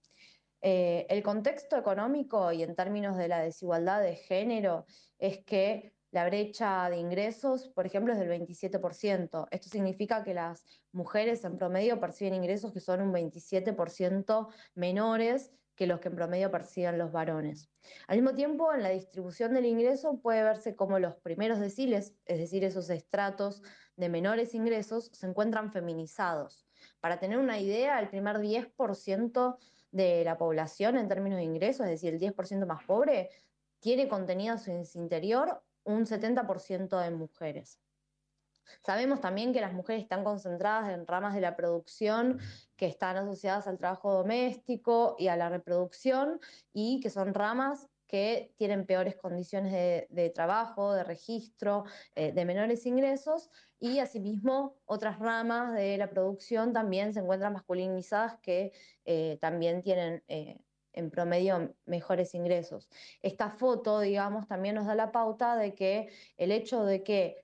Eh, 0.62 1.04
el 1.10 1.22
contexto 1.22 1.76
económico 1.76 2.52
y 2.52 2.62
en 2.62 2.74
términos 2.74 3.18
de 3.18 3.28
la 3.28 3.40
desigualdad 3.40 4.00
de 4.00 4.16
género 4.16 4.86
es 5.18 5.44
que 5.44 5.92
la 6.10 6.24
brecha 6.24 6.88
de 6.88 6.96
ingresos, 6.96 7.68
por 7.68 7.84
ejemplo, 7.84 8.14
es 8.14 8.18
del 8.18 8.30
27%. 8.30 9.46
Esto 9.50 9.68
significa 9.68 10.24
que 10.24 10.32
las 10.32 10.64
mujeres 10.92 11.44
en 11.44 11.58
promedio 11.58 12.00
perciben 12.00 12.32
ingresos 12.32 12.72
que 12.72 12.80
son 12.80 13.02
un 13.02 13.12
27% 13.12 14.48
menores 14.74 15.52
que 15.74 15.86
los 15.86 16.00
que 16.00 16.08
en 16.08 16.16
promedio 16.16 16.50
perciben 16.50 16.98
los 16.98 17.12
varones. 17.12 17.68
Al 18.06 18.16
mismo 18.16 18.34
tiempo, 18.34 18.72
en 18.72 18.82
la 18.82 18.90
distribución 18.90 19.54
del 19.54 19.66
ingreso 19.66 20.20
puede 20.20 20.42
verse 20.42 20.76
como 20.76 20.98
los 20.98 21.16
primeros 21.16 21.58
deciles, 21.58 22.14
es 22.26 22.38
decir, 22.38 22.64
esos 22.64 22.90
estratos 22.90 23.62
de 23.96 24.08
menores 24.08 24.54
ingresos, 24.54 25.10
se 25.12 25.26
encuentran 25.26 25.72
feminizados. 25.72 26.66
Para 27.00 27.18
tener 27.18 27.38
una 27.38 27.58
idea, 27.58 27.98
el 28.00 28.08
primer 28.08 28.38
10% 28.38 29.56
de 29.90 30.24
la 30.24 30.36
población 30.36 30.96
en 30.96 31.08
términos 31.08 31.38
de 31.38 31.44
ingresos, 31.44 31.86
es 31.86 31.92
decir, 31.92 32.14
el 32.14 32.20
10% 32.20 32.66
más 32.66 32.84
pobre, 32.84 33.30
tiene 33.80 34.08
contenido 34.08 34.56
en 34.66 34.84
su 34.86 34.98
interior 34.98 35.62
un 35.84 36.06
70% 36.06 37.00
de 37.00 37.10
mujeres. 37.10 37.80
Sabemos 38.82 39.20
también 39.20 39.52
que 39.52 39.60
las 39.60 39.72
mujeres 39.72 40.02
están 40.02 40.24
concentradas 40.24 40.92
en 40.92 41.06
ramas 41.06 41.34
de 41.34 41.40
la 41.40 41.56
producción 41.56 42.38
que 42.76 42.86
están 42.86 43.16
asociadas 43.16 43.66
al 43.66 43.78
trabajo 43.78 44.12
doméstico 44.12 45.16
y 45.18 45.28
a 45.28 45.36
la 45.36 45.48
reproducción 45.48 46.40
y 46.72 47.00
que 47.00 47.10
son 47.10 47.34
ramas 47.34 47.88
que 48.06 48.52
tienen 48.56 48.86
peores 48.86 49.16
condiciones 49.16 49.72
de, 50.08 50.30
trabajo, 50.30 50.92
de 50.92 51.04
registro, 51.04 51.84
eh, 52.14 52.32
de 52.32 52.44
menores 52.44 52.86
ingresos 52.86 53.50
y 53.80 53.98
asimismo 53.98 54.76
otras 54.84 55.18
ramas 55.18 55.74
de 55.74 55.98
la 55.98 56.08
producción 56.10 56.72
también 56.72 57.12
se 57.12 57.20
encuentran 57.20 57.52
masculinizadas 57.52 58.38
que 58.40 58.72
eh, 59.04 59.38
también 59.40 59.82
tienen 59.82 60.22
eh, 60.28 60.60
en 60.92 61.10
promedio 61.10 61.74
mejores 61.86 62.34
ingresos. 62.34 62.88
Esta 63.20 63.50
foto, 63.50 64.00
digamos, 64.00 64.46
también 64.46 64.76
nos 64.76 64.86
da 64.86 64.94
la 64.94 65.12
pauta 65.12 65.56
de 65.56 65.74
que 65.74 66.08
el 66.36 66.52
hecho 66.52 66.84
de 66.84 67.02
que 67.02 67.43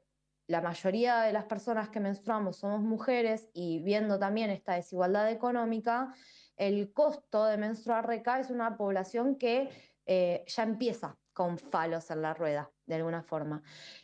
la 0.50 0.60
mayoría 0.60 1.20
de 1.20 1.32
las 1.32 1.44
personas 1.44 1.90
que 1.90 2.00
menstruamos 2.00 2.56
somos 2.56 2.80
mujeres 2.80 3.48
y 3.54 3.78
viendo 3.78 4.18
también 4.18 4.50
esta 4.50 4.74
desigualdad 4.74 5.30
económica, 5.30 6.12
el 6.56 6.92
costo 6.92 7.44
de 7.44 7.56
menstruar 7.56 8.08
recae 8.08 8.40
es 8.40 8.50
una 8.50 8.76
población 8.76 9.36
que 9.36 9.70
eh, 10.06 10.44
ya 10.48 10.64
empieza 10.64 11.16
con 11.32 11.56
falos 11.56 12.10
en 12.10 12.22
la 12.22 12.34
rueda, 12.34 12.68
de 12.84 12.96
alguna 12.96 13.22
forma. 13.22 13.62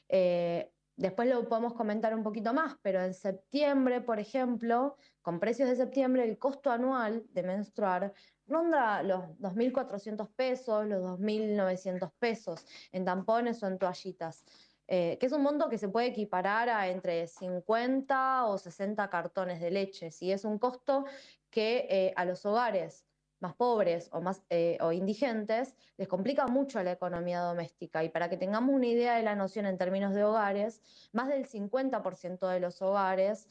Eh, 0.08 0.70
después 0.94 1.28
lo 1.28 1.48
podemos 1.48 1.74
comentar 1.74 2.14
un 2.14 2.22
poquito 2.22 2.54
más, 2.54 2.76
pero 2.80 3.02
en 3.02 3.12
septiembre, 3.12 4.00
por 4.00 4.20
ejemplo, 4.20 4.96
con 5.22 5.40
precios 5.40 5.68
de 5.68 5.74
septiembre, 5.74 6.22
el 6.22 6.38
costo 6.38 6.70
anual 6.70 7.26
de 7.32 7.42
menstruar 7.42 8.14
ronda 8.46 9.02
los 9.02 9.24
2.400 9.40 10.28
pesos, 10.36 10.86
los 10.86 11.02
2.900 11.18 12.12
pesos 12.20 12.64
en 12.92 13.04
tampones 13.04 13.60
o 13.64 13.66
en 13.66 13.78
toallitas, 13.78 14.44
eh, 14.88 15.18
que 15.18 15.26
es 15.26 15.32
un 15.32 15.42
monto 15.42 15.68
que 15.68 15.78
se 15.78 15.88
puede 15.88 16.06
equiparar 16.06 16.68
a 16.68 16.88
entre 16.88 17.26
50 17.26 18.46
o 18.46 18.56
60 18.56 19.10
cartones 19.10 19.60
de 19.60 19.70
leche. 19.70 20.10
Si 20.10 20.30
es 20.30 20.44
un 20.44 20.58
costo 20.58 21.04
que 21.50 21.86
eh, 21.90 22.12
a 22.16 22.24
los 22.24 22.46
hogares 22.46 23.04
más 23.40 23.54
pobres 23.54 24.08
o, 24.12 24.20
más, 24.20 24.42
eh, 24.48 24.78
o 24.80 24.92
indigentes 24.92 25.74
les 25.96 26.08
complica 26.08 26.46
mucho 26.46 26.82
la 26.82 26.92
economía 26.92 27.40
doméstica. 27.40 28.04
Y 28.04 28.08
para 28.10 28.30
que 28.30 28.36
tengamos 28.36 28.74
una 28.74 28.86
idea 28.86 29.16
de 29.16 29.22
la 29.22 29.34
noción 29.34 29.66
en 29.66 29.76
términos 29.76 30.14
de 30.14 30.24
hogares, 30.24 30.80
más 31.12 31.28
del 31.28 31.46
50% 31.46 32.48
de 32.48 32.60
los 32.60 32.80
hogares, 32.80 33.48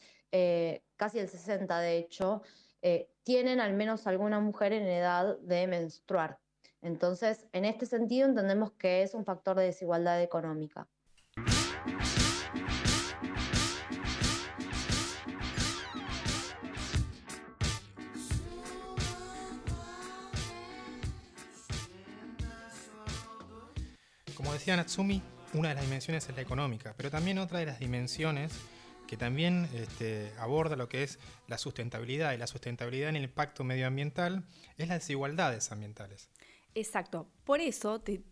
casi 0.98 1.20
el 1.20 1.30
60% 1.30 1.80
de 1.80 1.98
hecho, 1.98 2.42
tienen 3.24 3.62
al 3.62 3.74
menos 3.74 4.06
alguna 4.08 4.40
mujer 4.40 4.74
en 4.74 4.84
edad 4.84 5.38
de 5.40 5.68
menstruar. 5.68 6.40
Entonces, 6.82 7.48
en 7.54 7.66
este 7.66 7.86
sentido, 7.86 8.28
entendemos 8.28 8.72
que 8.74 9.02
es 9.02 9.14
un 9.14 9.24
factor 9.24 9.58
de 9.58 9.66
desigualdad 9.66 10.22
económica. 10.22 10.88
Decía 24.66 24.78
Natsumi, 24.78 25.22
una 25.54 25.70
de 25.70 25.76
las 25.76 25.84
dimensiones 25.84 26.28
es 26.28 26.36
la 26.36 26.42
económica, 26.42 26.96
pero 26.98 27.12
también 27.12 27.38
otra 27.38 27.60
de 27.60 27.68
las 27.68 27.78
dimensiones 27.78 28.52
que 29.06 29.16
también 29.16 29.70
este, 29.76 30.32
aborda 30.40 30.76
lo 30.76 30.90
que 30.90 31.04
es 31.04 31.20
la 31.48 31.60
sustentabilidad 31.60 32.34
y 32.34 32.38
la 32.38 32.48
sustentabilidad 32.48 33.10
en 33.10 33.18
el 33.18 33.26
impacto 33.26 33.64
medioambiental 33.64 34.44
es 34.80 34.88
las 34.88 35.02
desigualdades 35.02 35.72
ambientales. 35.72 36.32
Exacto, 36.74 37.28
por 37.44 37.60
eso 37.60 38.02
te, 38.02 38.24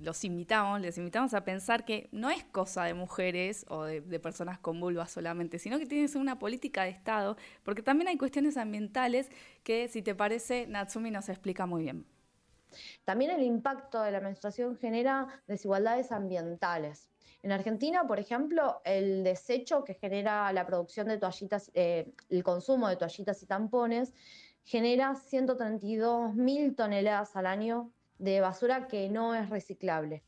los 0.00 0.24
invitamos, 0.24 0.80
les 0.80 0.98
invitamos 0.98 1.32
a 1.32 1.44
pensar 1.44 1.84
que 1.84 2.08
no 2.10 2.28
es 2.28 2.42
cosa 2.42 2.82
de 2.82 2.94
mujeres 2.94 3.64
o 3.68 3.84
de, 3.84 4.02
personas 4.18 4.58
con 4.58 4.80
vulvas 4.80 5.12
solamente, 5.12 5.60
sino 5.60 5.78
que 5.78 5.86
tiene 5.86 6.06
que 6.06 6.08
ser 6.08 6.20
una 6.20 6.40
política 6.40 6.82
de 6.82 6.90
Estado, 6.90 7.36
porque 7.62 7.82
también 7.82 8.08
hay 8.08 8.16
cuestiones 8.16 8.56
ambientales 8.56 9.30
que, 9.62 9.86
si 9.86 10.02
te 10.02 10.16
parece, 10.16 10.66
Natsumi 10.66 11.12
nos 11.12 11.28
explica 11.28 11.66
muy 11.66 11.84
bien. 11.84 12.15
También 13.04 13.30
el 13.30 13.42
impacto 13.42 14.02
de 14.02 14.10
la 14.10 14.20
menstruación 14.20 14.76
genera 14.76 15.42
desigualdades 15.46 16.12
ambientales. 16.12 17.08
En 17.42 17.52
Argentina, 17.52 18.06
por 18.06 18.18
ejemplo, 18.18 18.80
el 18.84 19.22
desecho 19.22 19.84
que 19.84 19.94
genera 19.94 20.52
la 20.52 20.66
producción 20.66 21.06
de 21.08 21.18
toallitas, 21.18 21.70
eh, 21.74 22.12
el 22.28 22.42
consumo 22.42 22.88
de 22.88 22.96
toallitas 22.96 23.42
y 23.42 23.46
tampones, 23.46 24.12
genera 24.64 25.14
132 25.14 26.34
mil 26.34 26.74
toneladas 26.74 27.36
al 27.36 27.46
año 27.46 27.92
de 28.18 28.40
basura 28.40 28.88
que 28.88 29.08
no 29.08 29.34
es 29.34 29.48
reciclable. 29.48 30.24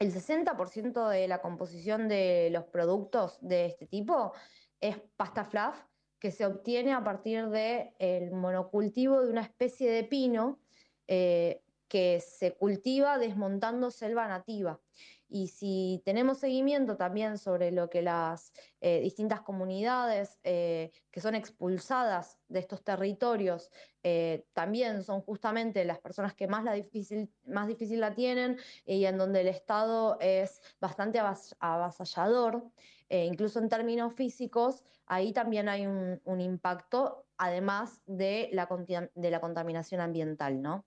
El 0.00 0.12
60% 0.12 1.08
de 1.08 1.28
la 1.28 1.40
composición 1.40 2.08
de 2.08 2.48
los 2.50 2.64
productos 2.64 3.38
de 3.40 3.66
este 3.66 3.86
tipo 3.86 4.32
es 4.80 4.98
pasta 5.16 5.44
fluff 5.44 5.76
que 6.18 6.30
se 6.30 6.46
obtiene 6.46 6.92
a 6.92 7.04
partir 7.04 7.48
del 7.48 8.32
monocultivo 8.32 9.22
de 9.22 9.30
una 9.30 9.42
especie 9.42 9.90
de 9.90 10.04
pino 10.04 10.58
eh, 11.06 11.60
que 11.88 12.20
se 12.20 12.54
cultiva 12.54 13.18
desmontando 13.18 13.90
selva 13.90 14.26
nativa. 14.26 14.80
Y 15.28 15.48
si 15.48 16.02
tenemos 16.04 16.38
seguimiento 16.38 16.96
también 16.96 17.38
sobre 17.38 17.70
lo 17.72 17.90
que 17.90 18.02
las 18.02 18.52
eh, 18.80 19.00
distintas 19.00 19.42
comunidades 19.42 20.38
eh, 20.44 20.92
que 21.10 21.20
son 21.20 21.34
expulsadas 21.34 22.38
de 22.48 22.60
estos 22.60 22.82
territorios 22.82 23.70
también 24.52 25.02
son 25.02 25.22
justamente 25.22 25.82
las 25.86 25.98
personas 25.98 26.34
que 26.34 26.46
más, 26.46 26.62
la 26.62 26.74
difícil, 26.74 27.32
más 27.46 27.68
difícil 27.68 28.00
la 28.00 28.14
tienen 28.14 28.58
y 28.84 29.06
en 29.06 29.16
donde 29.16 29.40
el 29.40 29.48
Estado 29.48 30.18
es 30.20 30.60
bastante 30.78 31.20
avasallador, 31.58 32.64
incluso 33.08 33.60
en 33.60 33.70
términos 33.70 34.12
físicos, 34.12 34.84
ahí 35.06 35.32
también 35.32 35.68
hay 35.68 35.86
un, 35.86 36.20
un 36.24 36.40
impacto, 36.42 37.24
además 37.38 38.02
de 38.06 38.50
la, 38.52 38.68
de 39.14 39.30
la 39.30 39.40
contaminación 39.40 40.02
ambiental, 40.02 40.60
¿no? 40.60 40.84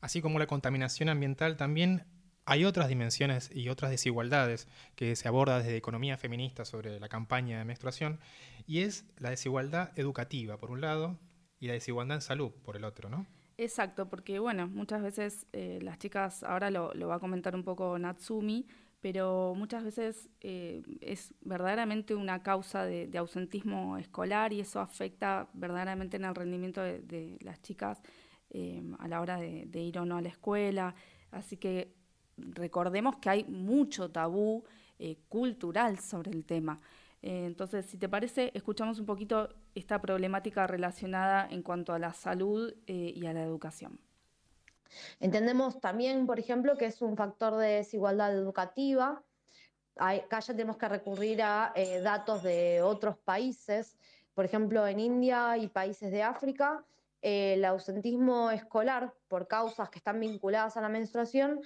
Así 0.00 0.20
como 0.20 0.38
la 0.38 0.46
contaminación 0.46 1.08
ambiental, 1.08 1.56
también 1.56 2.04
hay 2.44 2.64
otras 2.64 2.88
dimensiones 2.88 3.50
y 3.52 3.68
otras 3.68 3.90
desigualdades 3.90 4.68
que 4.94 5.16
se 5.16 5.26
aborda 5.26 5.58
desde 5.58 5.76
economía 5.76 6.16
feminista 6.16 6.64
sobre 6.64 7.00
la 7.00 7.08
campaña 7.08 7.58
de 7.58 7.64
menstruación, 7.64 8.20
y 8.66 8.80
es 8.80 9.04
la 9.18 9.30
desigualdad 9.30 9.90
educativa, 9.96 10.58
por 10.58 10.70
un 10.70 10.80
lado, 10.80 11.18
y 11.58 11.66
la 11.66 11.72
desigualdad 11.72 12.18
en 12.18 12.22
salud, 12.22 12.52
por 12.62 12.76
el 12.76 12.84
otro, 12.84 13.08
¿no? 13.08 13.26
Exacto, 13.58 14.08
porque 14.08 14.38
bueno, 14.38 14.68
muchas 14.68 15.02
veces 15.02 15.46
eh, 15.52 15.78
las 15.82 15.98
chicas, 15.98 16.42
ahora 16.42 16.70
lo, 16.70 16.92
va 17.08 17.16
a 17.16 17.20
comentar 17.20 17.54
un 17.54 17.64
poco 17.64 17.98
Natsumi, 17.98 18.66
pero 19.00 19.54
muchas 19.56 19.82
veces 19.82 20.28
eh, 20.40 20.82
es 21.00 21.34
verdaderamente 21.40 22.14
una 22.14 22.42
causa 22.42 22.84
de, 22.84 23.10
ausentismo 23.16 23.96
escolar 23.98 24.52
y 24.52 24.60
eso 24.60 24.80
afecta 24.80 25.48
verdaderamente 25.54 26.16
en 26.16 26.24
el 26.24 26.34
rendimiento 26.34 26.82
de, 26.82 27.38
las 27.40 27.62
chicas 27.62 28.02
eh, 28.56 28.82
a 28.98 29.08
la 29.08 29.20
hora 29.20 29.36
de, 29.36 29.66
de, 29.66 29.80
ir 29.80 29.98
o 29.98 30.06
no 30.06 30.16
a 30.16 30.22
la 30.22 30.28
escuela. 30.28 30.94
Así 31.30 31.56
que 31.58 31.94
recordemos 32.36 33.16
que 33.16 33.30
hay 33.30 33.44
mucho 33.44 34.10
tabú 34.10 34.64
eh, 34.98 35.18
cultural 35.28 35.98
sobre 35.98 36.30
el 36.30 36.44
tema. 36.44 36.80
Eh, 37.22 37.44
entonces, 37.46 37.86
si 37.86 37.98
te 37.98 38.08
parece, 38.08 38.50
escuchamos 38.54 38.98
un 38.98 39.06
poquito 39.06 39.48
esta 39.74 40.00
problemática 40.00 40.66
relacionada 40.66 41.46
en 41.50 41.62
cuanto 41.62 41.92
a 41.92 41.98
la 41.98 42.12
salud 42.12 42.74
eh, 42.86 43.12
y 43.14 43.26
a 43.26 43.32
la 43.32 43.42
educación. 43.42 43.98
Entendemos 45.20 45.80
también, 45.80 46.26
por 46.26 46.38
ejemplo, 46.38 46.76
que 46.78 46.86
es 46.86 47.02
un 47.02 47.16
factor 47.16 47.56
de 47.56 47.68
desigualdad 47.68 48.32
educativa. 48.32 49.22
acá 49.96 50.40
ya 50.40 50.54
tenemos 50.54 50.76
que 50.76 50.88
recurrir 50.88 51.42
a 51.42 51.74
datos 52.02 52.42
de 52.42 52.80
otros 52.82 53.18
países. 53.18 53.98
Por 54.34 54.44
ejemplo, 54.44 54.86
en 54.86 55.00
India 55.00 55.58
y 55.58 55.68
países 55.68 56.12
de 56.12 56.22
África, 56.22 56.84
el 57.26 57.64
ausentismo 57.64 58.52
escolar 58.52 59.12
por 59.26 59.48
causas 59.48 59.90
que 59.90 59.98
están 59.98 60.20
vinculadas 60.20 60.76
a 60.76 60.80
la 60.80 60.88
menstruación 60.88 61.60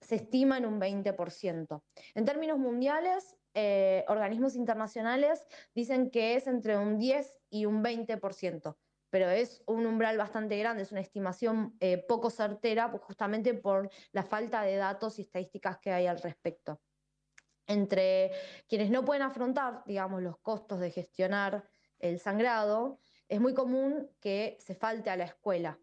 se 0.00 0.16
estima 0.16 0.58
en 0.58 0.66
un 0.66 0.80
20%. 0.80 1.84
En 2.16 2.24
términos 2.24 2.58
mundiales, 2.58 3.36
eh, 3.54 4.04
organismos 4.08 4.56
internacionales 4.56 5.46
dicen 5.76 6.10
que 6.10 6.34
es 6.34 6.48
entre 6.48 6.76
un 6.76 6.98
10 6.98 7.38
y 7.50 7.66
un 7.66 7.84
20%. 7.84 8.76
pero 9.08 9.30
es 9.30 9.62
un 9.66 9.86
umbral 9.86 10.18
bastante 10.18 10.58
grande, 10.58 10.82
es 10.82 10.90
una 10.90 11.00
estimación 11.00 11.76
eh, 11.78 12.04
poco 12.08 12.28
certera, 12.28 12.90
justamente 13.00 13.54
por 13.54 13.88
la 14.10 14.24
falta 14.24 14.62
de 14.62 14.74
datos 14.74 15.20
y 15.20 15.22
estadísticas 15.22 15.78
que 15.78 15.92
hay 15.92 16.08
al 16.08 16.20
respecto. 16.20 16.80
Entre 17.68 18.32
quienes 18.68 18.90
no 18.90 19.04
pueden 19.04 19.22
afrontar, 19.22 19.84
digamos, 19.86 20.20
los 20.20 20.38
costos 20.40 20.80
de 20.80 20.90
gestionar 20.90 21.64
el 22.00 22.18
sangrado, 22.18 22.98
es 23.28 23.40
muy 23.40 23.54
común 23.54 24.08
que 24.20 24.56
se 24.60 24.74
falte 24.74 25.10
a 25.10 25.16
la 25.16 25.24
escuela. 25.24 25.78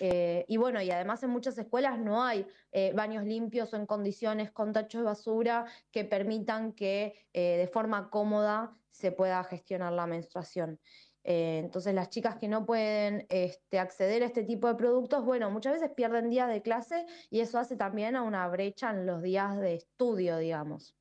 Eh, 0.00 0.44
y 0.48 0.58
bueno, 0.58 0.82
y 0.82 0.90
además 0.90 1.22
en 1.22 1.30
muchas 1.30 1.56
escuelas 1.56 1.98
no 1.98 2.22
hay 2.22 2.46
eh, 2.72 2.92
baños 2.94 3.24
limpios 3.24 3.72
o 3.72 3.76
en 3.76 3.86
condiciones 3.86 4.52
con 4.52 4.72
tachos 4.72 5.00
de 5.00 5.06
basura 5.06 5.64
que 5.90 6.04
permitan 6.04 6.72
que 6.72 7.14
de 7.32 7.68
forma 7.72 8.10
cómoda 8.10 8.76
se 8.90 9.12
pueda 9.12 9.42
gestionar 9.44 9.92
la 9.92 10.06
menstruación. 10.06 10.80
Eh, 11.28 11.58
entonces 11.58 11.92
las 11.92 12.08
chicas 12.08 12.36
que 12.36 12.46
no 12.46 12.64
pueden 12.64 13.26
este, 13.30 13.80
acceder 13.80 14.22
a 14.22 14.26
este 14.26 14.44
tipo 14.44 14.68
de 14.68 14.76
productos, 14.76 15.24
bueno, 15.24 15.50
muchas 15.50 15.72
veces 15.72 15.90
pierden 15.90 16.30
días 16.30 16.48
de 16.48 16.62
clase 16.62 17.04
y 17.30 17.40
eso 17.40 17.58
hace 17.58 17.74
también 17.76 18.14
a 18.14 18.22
una 18.22 18.46
brecha 18.46 18.90
en 18.90 19.06
los 19.06 19.22
días 19.22 19.58
de 19.58 19.74
estudio, 19.74 20.38
digamos. 20.38 20.94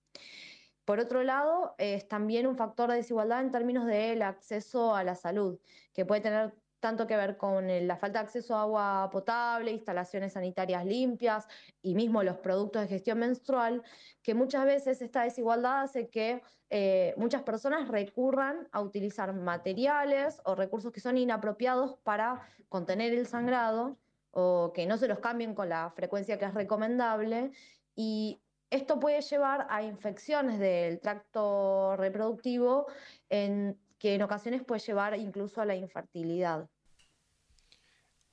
Por 0.86 1.00
otro 1.00 1.24
lado, 1.24 1.76
es 1.78 2.08
también 2.08 2.48
un 2.48 2.56
factor 2.56 2.92
de 2.92 2.98
desigualdad 2.98 3.42
en 3.42 3.52
términos 3.52 3.86
del 3.88 4.22
acceso 4.22 4.96
a 4.96 5.04
la 5.04 5.16
salud, 5.16 5.60
que 5.94 6.06
puede 6.06 6.22
tener 6.22 6.54
tanto 6.80 7.08
que 7.08 7.18
ver 7.18 7.38
con 7.38 7.66
la 7.88 7.98
falta 7.98 8.20
de 8.20 8.26
acceso 8.26 8.56
a 8.56 8.62
agua 8.62 9.10
potable, 9.12 9.72
instalaciones 9.72 10.34
sanitarias 10.34 10.86
limpias 10.86 11.48
y 11.82 11.96
mismo 11.96 12.22
los 12.22 12.38
productos 12.38 12.84
de 12.84 12.88
gestión 12.88 13.18
menstrual, 13.18 13.82
que 14.22 14.36
muchas 14.36 14.66
veces 14.66 15.02
esta 15.02 15.24
desigualdad 15.24 15.82
hace 15.82 16.10
que 16.10 16.44
eh, 16.70 17.16
muchas 17.18 17.42
personas 17.42 17.88
recurran 17.88 18.68
a 18.72 18.82
utilizar 18.82 19.34
materiales 19.34 20.40
o 20.46 20.54
recursos 20.54 20.92
que 20.92 21.00
son 21.00 21.18
inapropiados 21.18 21.98
para 22.04 22.48
contener 22.70 23.14
el 23.14 23.26
sangrado 23.26 23.98
o 24.30 24.72
que 24.74 24.86
no 24.86 24.98
se 24.98 25.08
los 25.08 25.20
cambien 25.20 25.56
con 25.56 25.70
la 25.70 25.92
frecuencia 25.96 26.38
que 26.38 26.46
es 26.46 26.54
recomendable. 26.54 27.52
Y 27.96 28.42
esto 28.76 29.00
puede 29.00 29.22
llevar 29.22 29.68
a 29.70 29.84
infecciones 29.84 30.60
del 30.60 31.00
tracto 31.00 31.96
reproductivo 31.98 32.88
que 33.30 34.14
en 34.16 34.22
ocasiones 34.22 34.64
puede 34.64 34.82
llevar 34.82 35.18
incluso 35.18 35.62
a 35.62 35.66
la 35.66 35.76
infertilidad 35.76 36.68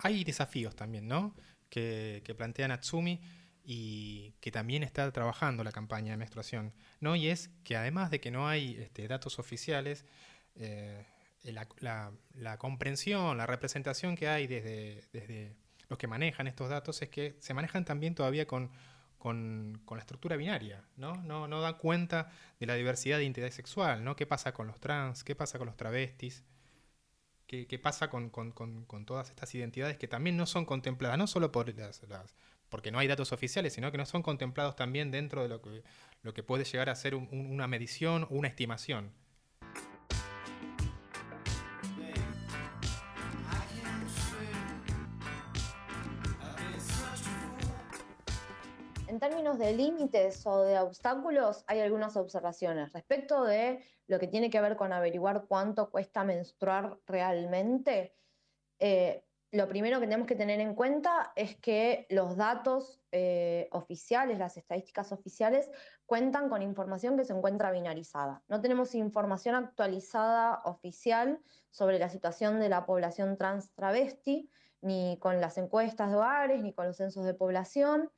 hay 0.02 0.24
desafíos 0.24 0.74
también, 0.74 1.06
¿no? 1.06 1.34
Que, 1.68 2.22
plantea 2.36 2.68
Natsumi 2.68 3.20
y 3.64 4.32
que 4.40 4.50
también 4.50 4.82
está 4.82 5.10
trabajando 5.12 5.62
la 5.64 5.72
campaña 5.72 6.12
de 6.12 6.18
menstruación, 6.18 6.74
¿no? 7.00 7.16
Y 7.16 7.28
es 7.28 7.50
que 7.64 7.76
además 7.76 8.10
de 8.10 8.20
que 8.20 8.30
no 8.30 8.48
hay 8.48 8.76
este, 8.80 9.06
datos 9.06 9.38
oficiales, 9.38 10.04
eh, 10.56 11.06
la, 11.44 12.58
comprensión, 12.58 13.38
la 13.38 13.46
representación 13.46 14.16
que 14.16 14.28
hay 14.28 14.46
desde, 14.46 15.56
los 15.88 15.98
que 15.98 16.06
manejan 16.06 16.46
estos 16.46 16.68
datos 16.68 17.00
es 17.02 17.08
que 17.08 17.36
se 17.38 17.54
manejan 17.54 17.84
también 17.84 18.14
todavía 18.14 18.46
con, 18.46 18.70
con, 19.22 19.80
la 19.88 20.00
estructura 20.00 20.34
binaria, 20.36 20.84
¿no? 20.96 21.14
¿no? 21.22 21.46
No 21.46 21.60
da 21.60 21.74
cuenta 21.78 22.32
de 22.58 22.66
la 22.66 22.74
diversidad 22.74 23.18
de 23.18 23.22
identidad 23.22 23.50
sexual, 23.50 24.02
¿no? 24.02 24.16
¿Qué 24.16 24.26
pasa 24.26 24.52
con 24.52 24.66
los 24.66 24.80
trans? 24.80 25.22
¿Qué 25.22 25.36
pasa 25.36 25.58
con 25.58 25.66
los 25.66 25.76
travestis? 25.76 26.42
qué, 27.46 27.78
pasa 27.78 28.08
con, 28.10 28.32
todas 29.06 29.30
estas 29.30 29.54
identidades 29.54 29.96
que 29.96 30.08
también 30.08 30.36
no 30.36 30.46
son 30.46 30.64
contempladas, 30.64 31.18
no 31.18 31.28
solo 31.28 31.52
por 31.52 31.72
las, 31.72 32.00
porque 32.68 32.90
no 32.90 32.98
hay 32.98 33.06
datos 33.06 33.30
oficiales, 33.30 33.74
sino 33.74 33.92
que 33.92 33.98
no 33.98 34.06
son 34.06 34.22
contemplados 34.22 34.74
también 34.74 35.12
dentro 35.12 35.42
de 35.42 35.48
lo 35.48 35.62
que, 35.62 35.84
lo 36.22 36.34
que 36.34 36.42
puede 36.42 36.64
llegar 36.64 36.88
a 36.88 36.96
ser 36.96 37.14
una 37.14 37.68
medición 37.68 38.24
o 38.24 38.28
una 38.30 38.48
estimación. 38.48 39.12
En 49.12 49.20
términos 49.20 49.58
de 49.58 49.74
límites 49.74 50.46
o 50.46 50.62
de 50.62 50.78
obstáculos, 50.78 51.64
hay 51.66 51.80
algunas 51.80 52.16
observaciones. 52.16 52.94
Respecto 52.94 53.44
de 53.44 53.84
lo 54.06 54.18
que 54.18 54.26
tiene 54.26 54.48
que 54.48 54.58
ver 54.58 54.74
con 54.74 54.90
averiguar 54.90 55.44
cuánto 55.46 55.90
cuesta 55.90 56.24
menstruar 56.24 56.98
realmente, 57.06 58.14
eh, 58.78 59.22
lo 59.50 59.68
primero 59.68 60.00
que 60.00 60.06
tenemos 60.06 60.26
que 60.26 60.34
tener 60.34 60.60
en 60.60 60.74
cuenta 60.74 61.30
es 61.36 61.56
que 61.56 62.06
los 62.08 62.38
datos 62.38 63.02
eh, 63.12 63.68
oficiales, 63.72 64.38
las 64.38 64.56
estadísticas 64.56 65.12
oficiales, 65.12 65.70
cuentan 66.06 66.48
con 66.48 66.62
información 66.62 67.18
que 67.18 67.26
se 67.26 67.34
encuentra 67.34 67.70
binarizada. 67.70 68.42
No 68.48 68.62
tenemos 68.62 68.94
información 68.94 69.56
actualizada 69.56 70.62
oficial 70.64 71.38
sobre 71.70 71.98
la 71.98 72.08
situación 72.08 72.60
de 72.60 72.70
la 72.70 72.86
población 72.86 73.36
trans 73.36 73.74
travesti, 73.74 74.48
ni 74.80 75.18
con 75.20 75.38
las 75.42 75.58
encuestas 75.58 76.08
de 76.08 76.16
hogares, 76.16 76.62
ni 76.62 76.72
con 76.72 76.86
los 76.86 76.96
censos 76.96 77.26
de 77.26 77.34
población. 77.34 78.10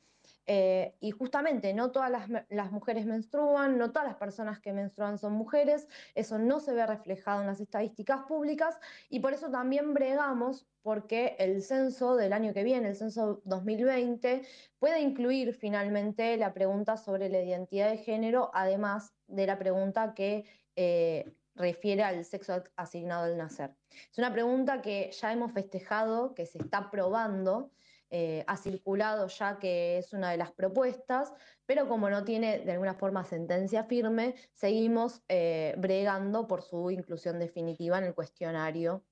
Eh, 0.47 0.95
y 1.01 1.11
justamente 1.11 1.73
no 1.73 1.91
todas 1.91 2.11
las, 2.51 2.71
mujeres 2.71 3.07
menstruan, 3.07 3.79
no 3.79 3.93
todas 3.93 4.09
las 4.09 4.17
personas 4.17 4.61
que 4.61 4.75
menstruan 4.75 5.19
son 5.19 5.33
mujeres, 5.33 5.89
eso 6.15 6.39
no 6.39 6.61
se 6.61 6.75
ve 6.75 6.87
reflejado 6.87 7.41
en 7.41 7.47
las 7.47 7.61
estadísticas 7.61 8.27
públicas 8.27 8.79
y 9.09 9.21
por 9.21 9.33
eso 9.33 9.51
también 9.51 9.95
bregamos 9.95 10.67
porque 10.83 11.35
el 11.39 11.63
censo 11.63 12.17
del 12.17 12.35
año 12.35 12.53
que 12.53 12.63
viene, 12.63 12.89
el 12.89 12.97
censo 12.97 13.41
2020, 13.45 14.43
puede 14.79 15.01
incluir 15.01 15.55
finalmente 15.55 16.37
la 16.37 16.53
pregunta 16.53 16.99
sobre 16.99 17.31
la 17.31 17.41
identidad 17.41 17.89
de 17.89 17.97
género, 17.97 18.51
además 18.53 19.15
de 19.27 19.47
la 19.47 19.59
pregunta 19.59 20.15
que... 20.15 20.45
Eh, 20.77 21.33
refiere 21.57 22.03
al 22.03 22.25
sexo 22.25 22.65
asignado 22.77 23.25
al 23.25 23.37
nacer. 23.37 23.77
Es 24.11 24.19
una 24.19 24.33
pregunta 24.33 24.83
que 24.83 25.13
ya 25.13 25.33
hemos 25.33 25.53
festejado, 25.53 26.35
que 26.35 26.47
se 26.47 26.59
está 26.59 26.91
probando, 26.91 27.71
eh, 28.17 28.45
ha 28.47 28.57
circulado 28.57 29.27
ya 29.27 29.59
que 29.59 29.99
es 29.99 30.13
una 30.13 30.31
de 30.31 30.37
las 30.37 30.53
propuestas, 30.53 31.33
pero 31.67 31.89
como 31.89 32.09
no 32.09 32.23
tiene 32.23 32.61
de 32.61 32.71
alguna 32.71 32.95
forma 32.95 33.25
sentencia 33.25 33.83
firme, 33.83 34.37
seguimos 34.53 35.25
eh, 35.29 35.75
bregando 35.79 36.47
por 36.47 36.63
su 36.63 36.93
inclusión 36.93 37.41
definitiva 37.41 37.99
en 37.99 38.05
el 38.05 38.15
cuestionario 38.15 39.03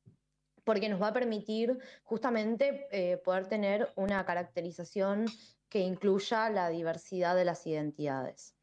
porque 0.63 0.89
nos 0.89 1.03
va 1.03 1.09
a 1.09 1.13
permitir 1.13 1.81
justamente 2.05 2.87
eh, 2.93 3.17
poder 3.17 3.49
tener 3.49 3.93
una 3.97 4.25
caracterización 4.25 5.27
que 5.69 5.81
incluya 5.81 6.49
la 6.51 6.69
diversidad 6.69 7.35
de 7.35 7.45
las 7.45 7.67
identidades. 7.67 8.55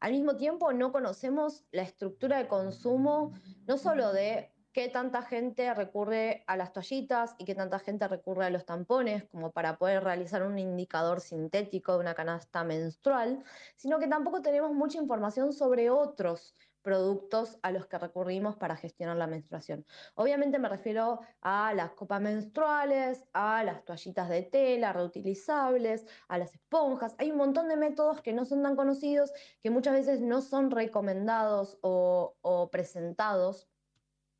Al 0.00 0.12
mismo 0.12 0.36
tiempo, 0.36 0.70
no 0.74 0.92
conocemos 0.92 1.64
la 1.72 1.80
estructura 1.80 2.36
de 2.36 2.46
consumo, 2.46 3.32
no 3.66 3.78
solo 3.78 4.12
de 4.12 4.52
qué 4.78 4.88
tanta 4.88 5.22
gente 5.22 5.74
recurre 5.74 6.44
a 6.46 6.56
las 6.56 6.72
toallitas 6.72 7.34
y 7.36 7.44
qué 7.44 7.56
tanta 7.56 7.80
gente 7.80 8.06
recurre 8.06 8.46
a 8.46 8.50
los 8.50 8.64
tampones 8.64 9.24
como 9.24 9.50
para 9.50 9.76
poder 9.76 10.04
realizar 10.04 10.44
un 10.44 10.56
indicador 10.56 11.20
sintético 11.20 11.94
de 11.94 11.98
una 11.98 12.14
canasta 12.14 12.62
menstrual, 12.62 13.42
sino 13.74 13.98
que 13.98 14.06
tampoco 14.06 14.40
tenemos 14.40 14.72
mucha 14.72 14.98
información 14.98 15.52
sobre 15.52 15.90
otros 15.90 16.54
productos 16.80 17.58
a 17.62 17.72
los 17.72 17.88
que 17.88 17.98
recurrimos 17.98 18.54
para 18.54 18.76
gestionar 18.76 19.16
la 19.16 19.26
menstruación. 19.26 19.84
Obviamente 20.14 20.60
me 20.60 20.68
refiero 20.68 21.22
a 21.40 21.74
las 21.74 21.90
copas 21.94 22.20
menstruales, 22.20 23.24
a 23.32 23.64
las 23.64 23.84
toallitas 23.84 24.28
de 24.28 24.42
tela 24.42 24.92
reutilizables, 24.92 26.06
a 26.28 26.38
las 26.38 26.54
esponjas. 26.54 27.16
Hay 27.18 27.32
un 27.32 27.36
montón 27.38 27.68
de 27.68 27.76
métodos 27.76 28.22
que 28.22 28.32
no 28.32 28.44
son 28.44 28.62
tan 28.62 28.76
conocidos, 28.76 29.32
que 29.60 29.70
muchas 29.70 29.94
veces 29.94 30.20
no 30.20 30.40
son 30.40 30.70
recomendados 30.70 31.78
o, 31.82 32.36
o 32.42 32.70
presentados 32.70 33.68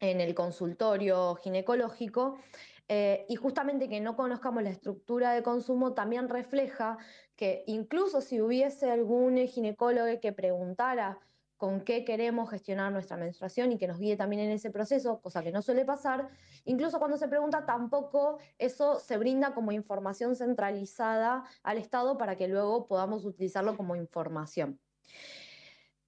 en 0.00 0.20
el 0.20 0.34
consultorio 0.34 1.34
ginecológico. 1.36 2.38
Eh, 2.90 3.26
y 3.28 3.36
justamente 3.36 3.88
que 3.88 4.00
no 4.00 4.16
conozcamos 4.16 4.62
la 4.62 4.70
estructura 4.70 5.32
de 5.32 5.42
consumo 5.42 5.92
también 5.92 6.28
refleja 6.28 6.96
que 7.36 7.62
incluso 7.66 8.22
si 8.22 8.40
hubiese 8.40 8.90
algún 8.90 9.36
ginecólogo 9.46 10.20
que 10.20 10.32
preguntara 10.32 11.18
con 11.58 11.80
qué 11.82 12.04
queremos 12.04 12.48
gestionar 12.48 12.92
nuestra 12.92 13.16
menstruación 13.16 13.72
y 13.72 13.78
que 13.78 13.88
nos 13.88 13.98
guíe 13.98 14.16
también 14.16 14.42
en 14.42 14.52
ese 14.52 14.70
proceso, 14.70 15.20
cosa 15.20 15.42
que 15.42 15.52
no 15.52 15.60
suele 15.60 15.84
pasar, 15.84 16.28
incluso 16.64 16.98
cuando 17.00 17.18
se 17.18 17.28
pregunta 17.28 17.66
tampoco 17.66 18.38
eso 18.58 19.00
se 19.00 19.18
brinda 19.18 19.52
como 19.54 19.72
información 19.72 20.36
centralizada 20.36 21.44
al 21.64 21.78
Estado 21.78 22.16
para 22.16 22.36
que 22.36 22.46
luego 22.46 22.86
podamos 22.86 23.24
utilizarlo 23.24 23.76
como 23.76 23.96
información. 23.96 24.80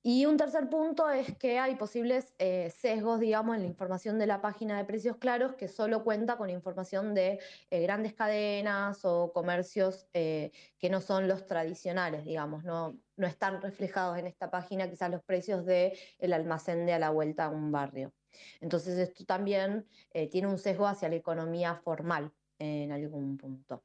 Y 0.03 0.25
un 0.25 0.39
tercer 0.39 0.71
punto 0.71 1.11
es 1.11 1.37
que 1.37 1.59
hay 1.59 1.75
posibles 1.75 2.33
eh, 2.39 2.71
sesgos, 2.71 3.21
digamos, 3.21 3.57
en 3.57 3.63
la 3.63 3.69
información 3.69 4.19
de 4.19 4.27
la 4.27 4.41
página 4.41 4.79
de 4.79 4.87
precios 4.87 5.19
claros 5.19 5.55
que 5.57 5.69
solo 5.69 6.05
cuenta 6.05 6.39
con 6.39 6.49
información 6.49 7.13
de 7.15 7.39
eh, 7.71 7.83
grandes 7.83 8.15
cadenas 8.15 9.05
o 9.05 9.31
comercios 9.35 10.07
eh, 10.15 10.53
que 10.79 10.89
no 10.89 11.03
son 11.03 11.29
los 11.29 11.47
tradicionales, 11.47 12.25
digamos, 12.25 12.65
no, 12.65 12.99
no 13.17 13.27
están 13.27 13.61
reflejados 13.61 14.17
en 14.17 14.27
esta 14.27 14.51
página 14.51 14.89
quizás 14.89 15.11
los 15.11 15.23
precios 15.23 15.67
del 15.67 15.93
el 16.19 16.33
almacén 16.33 16.87
de 16.87 16.95
a 16.95 16.99
la 16.99 17.11
vuelta 17.11 17.45
a 17.45 17.51
un 17.51 17.71
barrio. 17.71 18.15
Entonces 18.61 18.97
esto 18.97 19.27
también 19.27 19.87
tiene 20.31 20.47
un 20.47 20.57
sesgo 20.57 20.87
hacia 20.87 21.09
la 21.09 21.17
economía 21.17 21.75
formal 21.75 22.33
en 22.59 22.93
algún 22.93 23.37
punto. 23.37 23.83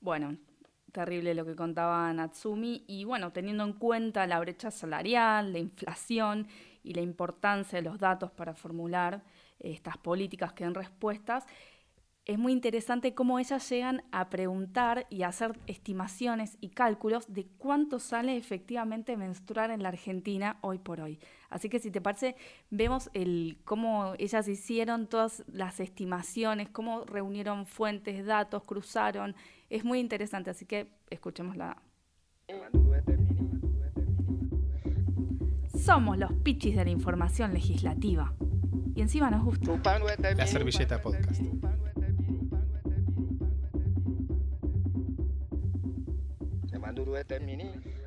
Bueno, 0.00 0.36
terrible 0.92 1.34
lo 1.34 1.44
que 1.44 1.56
contaba 1.56 2.12
Natsumi. 2.12 2.84
Y 2.86 3.04
bueno, 3.04 3.32
teniendo 3.32 3.64
en 3.64 3.72
cuenta 3.72 4.26
la 4.26 4.40
brecha 4.40 4.70
salarial, 4.70 5.52
la 5.52 5.58
inflación 5.58 6.46
y 6.82 6.94
la 6.94 7.02
importancia 7.02 7.78
de 7.78 7.82
los 7.82 7.98
datos 7.98 8.30
para 8.30 8.54
formular 8.54 9.22
estas 9.58 9.98
políticas 9.98 10.52
que 10.52 10.64
den 10.64 10.74
respuestas, 10.74 11.44
es 12.28 12.38
muy 12.38 12.52
interesante 12.52 13.14
cómo 13.14 13.38
ellas 13.38 13.66
llegan 13.70 14.04
a 14.12 14.28
preguntar 14.28 15.06
y 15.08 15.22
hacer 15.22 15.58
estimaciones 15.66 16.58
y 16.60 16.68
cálculos 16.68 17.32
de 17.32 17.46
cuánto 17.56 17.98
sale 17.98 18.36
efectivamente 18.36 19.16
menstruar 19.16 19.70
en 19.70 19.82
la 19.82 19.88
Argentina 19.88 20.58
hoy 20.60 20.76
por 20.78 21.00
hoy. 21.00 21.18
Así 21.48 21.70
que 21.70 21.78
si 21.78 21.90
te 21.90 22.02
parece, 22.02 22.36
vemos 22.68 23.08
el, 23.14 23.56
cómo 23.64 24.12
ellas 24.18 24.46
hicieron 24.46 25.06
todas 25.06 25.42
las 25.50 25.80
estimaciones, 25.80 26.68
cómo 26.68 27.06
reunieron 27.06 27.64
fuentes, 27.64 28.26
datos, 28.26 28.62
cruzaron. 28.62 29.34
Es 29.68 29.84
muy 29.84 30.00
interesante, 30.00 30.50
así 30.50 30.64
que 30.64 30.94
escuchémosla. 31.10 31.82
Somos 35.78 36.16
los 36.16 36.32
pichis 36.42 36.74
de 36.76 36.84
la 36.84 36.90
información 36.90 37.52
legislativa. 37.52 38.34
Y 38.94 39.02
encima 39.02 39.30
nos 39.30 39.44
gusta. 39.44 39.98
La 40.36 40.46
servilleta 40.46 41.00
podcast. 41.00 41.42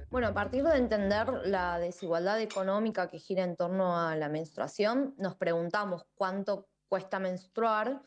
Bueno, 0.09 0.27
a 0.27 0.33
partir 0.33 0.63
de 0.63 0.77
entender 0.77 1.27
la 1.45 1.79
desigualdad 1.79 2.41
económica 2.41 3.07
que 3.07 3.19
gira 3.19 3.43
en 3.43 3.55
torno 3.55 3.97
a 3.97 4.15
la 4.15 4.27
menstruación, 4.27 5.13
nos 5.17 5.35
preguntamos 5.35 6.05
cuánto 6.15 6.67
cuesta 6.89 7.19
menstruar 7.19 8.01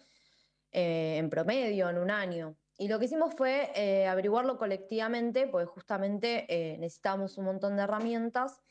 eh, 0.72 1.16
en 1.18 1.30
promedio 1.30 1.88
en 1.88 1.98
un 1.98 2.10
año. 2.10 2.56
Y 2.76 2.88
lo 2.88 2.98
que 2.98 3.04
hicimos 3.04 3.34
fue 3.34 3.70
eh, 3.76 4.06
averiguarlo 4.06 4.58
colectivamente, 4.58 5.46
porque 5.46 5.66
justamente 5.66 6.46
eh, 6.48 6.76
necesitamos 6.78 7.38
un 7.38 7.44
montón 7.44 7.76
de 7.76 7.82
herramientas 7.82 8.62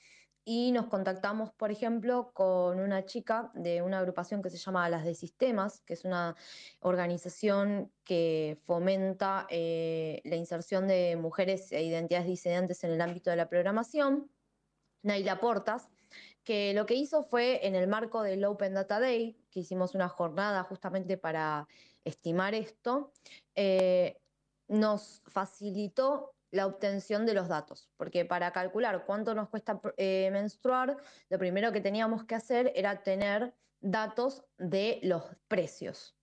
y 0.45 0.73
nos 0.73 0.87
contactamos, 0.87 1.53
por 1.53 1.71
ejemplo, 1.71 2.31
con 2.33 2.79
una 2.79 3.05
chica 3.05 3.49
de 3.53 3.81
una 3.81 3.99
agrupación 3.99 4.41
que 4.41 4.49
se 4.49 4.57
llama 4.57 4.89
Las 4.89 5.05
de 5.05 5.15
Sistemas, 5.15 5.81
que 5.81 5.93
es 5.93 6.03
una 6.03 6.35
organización 6.81 7.91
que 8.03 8.57
fomenta 8.65 9.47
eh, 9.49 10.21
la 10.25 10.35
inserción 10.35 10.87
de 10.87 11.15
mujeres 11.15 11.71
e 11.71 11.83
identidades 11.83 12.27
disidentes 12.27 12.83
en 12.83 12.91
el 12.91 13.01
ámbito 13.01 13.29
de 13.29 13.37
la 13.37 13.47
programación, 13.47 14.29
Naila 15.01 15.39
Portas, 15.39 15.89
que 16.43 16.73
lo 16.73 16.85
que 16.85 16.95
hizo 16.95 17.23
fue 17.23 17.65
en 17.65 17.75
el 17.75 17.87
marco 17.87 18.21
del 18.21 18.43
Open 18.45 18.73
Data 18.73 18.99
Day, 18.99 19.37
que 19.49 19.61
hicimos 19.61 19.95
una 19.95 20.09
jornada 20.09 20.63
justamente 20.63 21.17
para 21.17 21.67
estimar 22.03 22.53
esto, 22.53 23.11
eh, 23.55 24.19
nos 24.67 25.21
facilitó 25.27 26.35
la 26.51 26.67
obtención 26.67 27.25
de 27.25 27.33
los 27.33 27.47
datos, 27.47 27.89
porque 27.97 28.25
para 28.25 28.51
calcular 28.51 29.05
cuánto 29.05 29.33
nos 29.33 29.49
cuesta 29.49 29.81
eh, 29.97 30.29
menstruar, 30.31 30.97
lo 31.29 31.39
primero 31.39 31.71
que 31.71 31.81
teníamos 31.81 32.25
que 32.25 32.35
hacer 32.35 32.71
era 32.75 33.01
tener 33.01 33.55
datos 33.81 34.43
de 34.57 34.99
los 35.01 35.23
precios. 35.47 36.15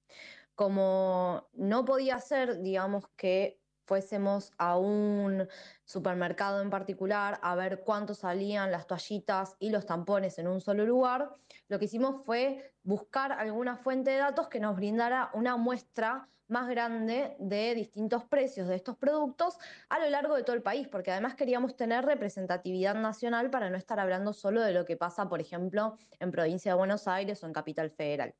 Como 0.54 1.48
no 1.52 1.84
podía 1.84 2.18
ser, 2.18 2.60
digamos, 2.60 3.08
que 3.16 3.59
fuésemos 3.90 4.52
a 4.56 4.78
un 4.78 5.48
supermercado 5.84 6.62
en 6.62 6.70
particular 6.70 7.40
a 7.42 7.56
ver 7.56 7.80
cuánto 7.80 8.14
salían 8.14 8.70
las 8.70 8.86
toallitas 8.86 9.56
y 9.58 9.70
los 9.70 9.84
tampones 9.84 10.38
en 10.38 10.46
un 10.46 10.60
solo 10.60 10.86
lugar, 10.86 11.34
lo 11.66 11.80
que 11.80 11.86
hicimos 11.86 12.24
fue 12.24 12.72
buscar 12.84 13.32
alguna 13.32 13.76
fuente 13.76 14.12
de 14.12 14.18
datos 14.18 14.46
que 14.46 14.60
nos 14.60 14.76
brindara 14.76 15.30
una 15.34 15.56
muestra 15.56 16.28
más 16.46 16.68
grande 16.68 17.34
de 17.40 17.74
distintos 17.74 18.22
precios 18.22 18.68
de 18.68 18.76
estos 18.76 18.96
productos 18.96 19.58
a 19.88 19.98
lo 19.98 20.08
largo 20.08 20.36
de 20.36 20.44
todo 20.44 20.54
el 20.54 20.62
país, 20.62 20.86
porque 20.86 21.10
además 21.10 21.34
queríamos 21.34 21.74
tener 21.74 22.04
representatividad 22.04 22.94
nacional 22.94 23.50
para 23.50 23.70
no 23.70 23.76
estar 23.76 23.98
hablando 23.98 24.32
solo 24.32 24.62
de 24.62 24.72
lo 24.72 24.84
que 24.84 24.96
pasa, 24.96 25.28
por 25.28 25.40
ejemplo, 25.40 25.96
en 26.20 26.30
provincia 26.30 26.70
de 26.70 26.78
Buenos 26.78 27.08
Aires 27.08 27.42
o 27.42 27.48
en 27.48 27.52
Capital 27.52 27.90
Federal. 27.90 28.36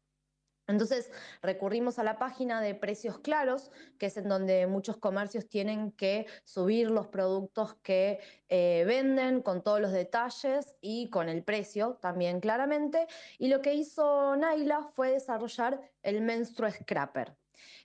Entonces 0.67 1.11
recurrimos 1.43 1.99
a 1.99 2.05
la 2.05 2.19
página 2.19 2.61
de 2.61 2.75
Precios 2.75 3.19
Claros, 3.19 3.71
que 3.99 4.07
es 4.07 4.17
en 4.17 4.29
donde 4.29 4.67
muchos 4.67 4.97
comercios 4.97 5.49
tienen 5.49 5.93
que 5.93 6.27
subir 6.45 6.91
los 6.91 7.09
productos 7.09 7.75
que 7.83 8.21
eh, 8.49 8.85
venden 8.87 9.43
con 9.43 9.63
todos 9.63 9.81
los 9.81 9.93
detalles 9.93 10.77
y 10.81 11.11
con 11.11 11.29
el 11.29 11.43
precio 11.43 11.99
también 12.01 12.41
claramente. 12.41 13.07
Y 13.39 13.49
lo 13.49 13.63
que 13.63 13.75
hizo 13.75 14.37
Naila 14.37 14.91
fue 14.95 15.13
desarrollar 15.13 15.81
el 16.03 16.21
Menstru 16.21 16.71
Scrapper. 16.71 17.35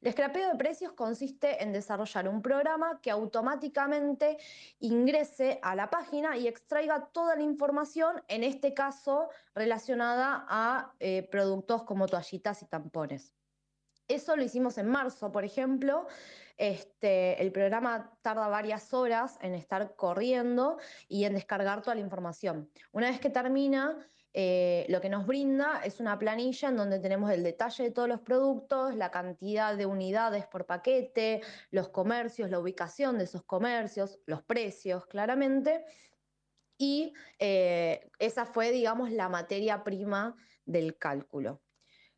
El 0.01 0.11
scrapeo 0.11 0.49
de 0.49 0.57
precios 0.57 0.93
consiste 0.93 1.63
en 1.63 1.71
desarrollar 1.71 2.27
un 2.27 2.41
programa 2.41 2.99
que 3.01 3.11
automáticamente 3.11 4.37
ingrese 4.79 5.59
a 5.61 5.75
la 5.75 5.89
página 5.89 6.37
y 6.37 6.47
extraiga 6.47 7.09
toda 7.11 7.35
la 7.35 7.43
información, 7.43 8.23
en 8.27 8.43
este 8.43 8.73
caso 8.73 9.29
relacionada 9.53 10.45
a 10.47 10.93
eh, 10.99 11.27
productos 11.31 11.83
como 11.83 12.07
toallitas 12.07 12.61
y 12.61 12.65
tampones. 12.65 13.33
Eso 14.07 14.35
lo 14.35 14.43
hicimos 14.43 14.77
en 14.77 14.87
marzo, 14.87 15.31
por 15.31 15.43
ejemplo. 15.43 16.07
Este, 16.57 17.41
el 17.41 17.51
programa 17.51 18.17
tarda 18.21 18.47
varias 18.47 18.93
horas 18.93 19.37
en 19.41 19.55
estar 19.55 19.95
corriendo 19.95 20.77
y 21.07 21.25
en 21.25 21.33
descargar 21.33 21.81
toda 21.81 21.95
la 21.95 22.01
información. 22.01 22.69
Una 22.91 23.09
vez 23.09 23.19
que 23.19 23.29
termina, 23.29 23.97
eh, 24.37 24.85
lo 24.89 24.99
que 24.99 25.07
nos 25.07 25.25
brinda 25.25 25.79
es 25.85 26.01
una 26.01 26.19
planilla 26.19 26.67
en 26.67 26.75
donde 26.75 26.99
tenemos 26.99 27.31
el 27.31 27.41
detalle 27.41 27.85
de 27.85 27.91
todos 27.91 28.09
los 28.09 28.19
productos, 28.19 28.93
la 28.93 29.09
cantidad 29.09 29.77
de 29.77 29.85
unidades 29.85 30.45
por 30.45 30.65
paquete, 30.65 31.41
los 31.71 31.87
comercios, 31.87 32.49
la 32.49 32.59
ubicación 32.59 33.17
de 33.17 33.23
esos 33.23 33.43
comercios, 33.43 34.19
los 34.25 34.43
precios, 34.43 35.05
claramente. 35.05 35.85
Y 36.77 37.13
eh, 37.39 38.09
esa 38.19 38.45
fue, 38.45 38.71
digamos, 38.71 39.09
la 39.09 39.29
materia 39.29 39.85
prima 39.85 40.35
del 40.65 40.97
cálculo. 40.97 41.61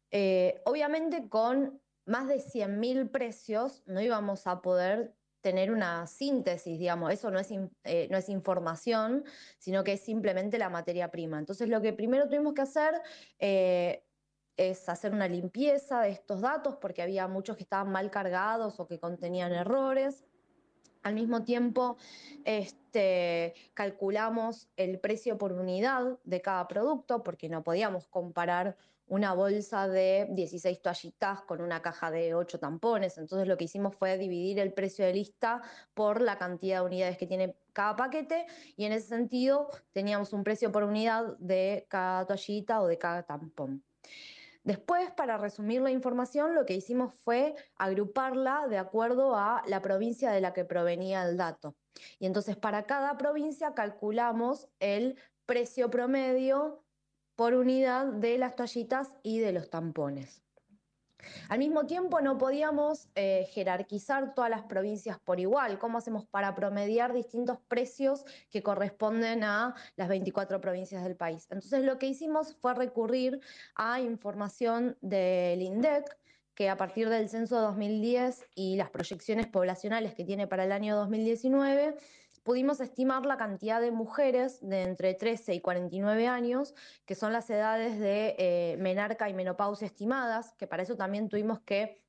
Eh, 0.10 0.60
obviamente 0.66 1.30
con 1.30 1.80
más 2.06 2.28
de 2.28 2.38
100.000 2.38 3.12
precios 3.12 3.84
no 3.86 4.02
íbamos 4.02 4.48
a 4.48 4.64
poder 4.64 5.14
tener 5.48 5.72
una 5.72 6.06
síntesis, 6.08 6.78
digamos, 6.78 7.10
eso 7.14 7.32
no 7.32 7.40
es, 7.40 7.50
eh, 7.86 8.10
no 8.12 8.18
es 8.18 8.28
información, 8.28 9.24
sino 9.58 9.82
que 9.82 9.94
es 9.94 10.02
simplemente 10.02 10.58
la 10.58 10.70
materia 10.70 11.10
prima. 11.10 11.40
Entonces 11.40 11.70
lo 11.70 11.82
que 11.82 11.94
primero 11.94 12.28
tuvimos 12.28 12.54
que 12.54 12.64
hacer 12.64 12.94
eh, 13.40 14.04
es 14.58 14.90
hacer 14.90 15.14
una 15.14 15.30
limpieza 15.30 16.02
de 16.02 16.10
estos 16.10 16.42
datos 16.42 16.76
porque 16.82 17.02
había 17.02 17.30
muchos 17.30 17.56
que 17.56 17.64
estaban 17.64 17.94
mal 17.94 18.12
cargados 18.12 18.78
o 18.82 18.88
que 18.88 19.00
contenían 19.00 19.54
errores. 19.54 20.26
Al 21.08 21.16
mismo 21.16 21.46
tiempo, 21.46 21.96
este, 22.44 23.54
calculamos 23.74 24.68
el 24.76 25.00
precio 25.00 25.38
por 25.38 25.54
unidad 25.54 26.20
de 26.26 26.42
cada 26.42 26.68
producto 26.68 27.24
porque 27.24 27.48
no 27.48 27.64
podíamos 27.64 28.08
comparar 28.08 28.76
una 29.08 29.34
bolsa 29.34 29.88
de 29.88 30.28
16 30.32 30.82
toallitas 30.82 31.44
con 31.44 31.62
una 31.62 31.82
caja 31.82 32.12
de 32.12 32.36
8 32.36 32.60
tampones. 32.60 33.18
Entonces 33.18 33.48
lo 33.48 33.56
que 33.56 33.64
hicimos 33.64 33.96
fue 33.96 34.18
dividir 34.18 34.60
el 34.60 34.74
precio 34.74 35.06
de 35.06 35.14
lista 35.14 35.62
por 35.94 36.20
la 36.20 36.38
cantidad 36.38 36.82
de 36.82 36.88
unidades 36.88 37.18
que 37.18 37.26
tiene 37.26 37.56
cada 37.72 37.96
paquete 37.96 38.46
y 38.76 38.84
en 38.84 38.92
ese 38.92 39.08
sentido 39.08 39.70
teníamos 39.94 40.34
un 40.34 40.44
precio 40.44 40.74
por 40.74 40.84
unidad 40.84 41.38
de 41.38 41.86
cada 41.88 42.26
toallita 42.26 42.82
o 42.82 42.88
de 42.88 42.98
cada 42.98 43.24
tampón. 43.24 43.82
Después, 44.68 45.10
para 45.12 45.38
resumir 45.38 45.80
la 45.82 45.92
información, 45.92 46.54
lo 46.54 46.66
que 46.66 46.74
hicimos 46.74 47.14
fue 47.24 47.56
agruparla 47.78 48.68
de 48.68 48.78
acuerdo 48.78 49.34
a 49.34 49.64
la 49.66 49.82
provincia 49.82 50.30
de 50.30 50.42
la 50.42 50.52
que 50.52 50.66
provenía 50.66 51.24
el 51.24 51.38
dato. 51.38 51.78
Y 52.20 52.26
entonces 52.26 52.58
para 52.58 52.86
cada 52.86 53.18
provincia 53.18 53.74
calculamos 53.74 54.68
el 54.82 55.18
precio 55.46 55.90
promedio 55.90 56.84
por 57.38 57.54
unidad 57.54 58.08
de 58.08 58.38
las 58.38 58.58
toallitas 58.58 59.14
y 59.24 59.40
de 59.40 59.54
los 59.54 59.70
tampones. 59.70 60.44
Al 61.50 61.60
mismo 61.60 61.86
tiempo 61.86 62.22
no 62.22 62.38
podíamos 62.38 63.08
eh, 63.16 63.48
jerarquizar 63.52 64.34
todas 64.34 64.50
las 64.50 64.64
provincias 64.64 65.20
por 65.20 65.40
igual. 65.40 65.80
¿Cómo 65.80 65.98
hacemos 65.98 66.26
para 66.26 66.56
promediar 66.56 67.14
distintos 67.14 67.58
precios 67.68 68.24
que 68.50 68.64
corresponden 68.64 69.44
a 69.44 69.76
las 69.96 70.10
24 70.10 70.62
provincias 70.62 71.04
del 71.04 71.16
país? 71.16 71.48
Entonces 71.50 71.84
lo 71.84 71.98
que 71.98 72.08
hicimos 72.08 72.56
fue 72.62 72.74
recurrir 72.74 73.40
a 73.76 74.00
información 74.00 74.98
del 75.02 75.62
INDEC, 75.62 76.18
que 76.54 76.70
a 76.70 76.78
partir 76.78 77.10
del 77.10 77.30
censo 77.30 77.62
2010 77.62 78.48
y 78.56 78.78
las 78.78 78.90
proyecciones 78.90 79.46
poblacionales 79.46 80.16
que 80.16 80.24
tiene 80.24 80.48
para 80.48 80.64
el 80.64 80.72
año 80.72 80.96
2019, 80.96 81.96
pudimos 82.48 82.80
estimar 82.80 83.26
la 83.26 83.36
cantidad 83.36 83.82
de 83.82 83.92
mujeres 83.92 84.62
de 84.62 84.84
entre 84.84 85.14
13 85.14 85.54
y 85.56 85.60
49 85.60 86.28
años, 86.28 86.74
que 87.06 87.14
son 87.14 87.34
las 87.34 87.50
edades 87.50 88.00
de 88.00 88.36
eh, 88.40 88.78
menarca 88.80 89.28
y 89.28 89.34
menopausia 89.34 89.86
estimadas, 89.86 90.56
que 90.58 90.66
para 90.66 90.84
eso 90.84 90.96
también 90.96 91.28
tuvimos 91.28 91.60
que 91.60 92.02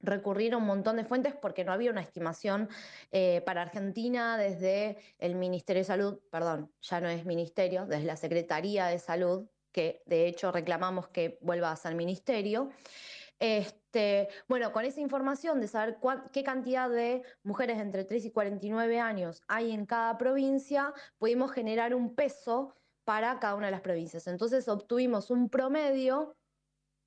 recurrir 0.00 0.54
a 0.54 0.56
un 0.56 0.64
montón 0.64 0.96
de 0.96 1.04
fuentes 1.04 1.34
porque 1.34 1.64
no 1.64 1.72
había 1.72 1.90
una 1.90 2.00
estimación 2.00 2.70
eh, 3.12 3.42
para 3.44 3.60
Argentina 3.60 4.38
desde 4.38 4.96
el 5.18 5.34
Ministerio 5.34 5.82
de 5.82 5.84
Salud, 5.84 6.18
perdón, 6.30 6.72
ya 6.80 7.02
no 7.02 7.10
es 7.10 7.26
ministerio, 7.26 7.84
desde 7.84 8.06
la 8.06 8.16
Secretaría 8.16 8.86
de 8.86 8.98
Salud, 8.98 9.50
que 9.70 10.02
de 10.06 10.28
hecho 10.28 10.50
reclamamos 10.50 11.08
que 11.08 11.36
vuelva 11.42 11.70
a 11.70 11.76
ser 11.76 11.94
ministerio. 11.94 12.70
Este, 13.46 14.30
bueno, 14.48 14.72
con 14.72 14.86
esa 14.86 15.02
información 15.02 15.60
de 15.60 15.68
saber 15.68 15.98
qué 16.32 16.42
cantidad 16.42 16.88
de 16.88 17.22
mujeres 17.42 17.78
entre 17.78 18.04
3 18.04 18.24
y 18.24 18.30
49 18.30 18.98
años 19.00 19.42
hay 19.48 19.72
en 19.72 19.84
cada 19.84 20.16
provincia, 20.16 20.94
pudimos 21.18 21.52
generar 21.52 21.94
un 21.94 22.14
peso 22.14 22.74
para 23.04 23.38
cada 23.40 23.56
una 23.56 23.66
de 23.66 23.72
las 23.72 23.82
provincias. 23.82 24.28
Entonces 24.28 24.66
obtuvimos 24.66 25.30
un 25.30 25.50
promedio 25.50 26.34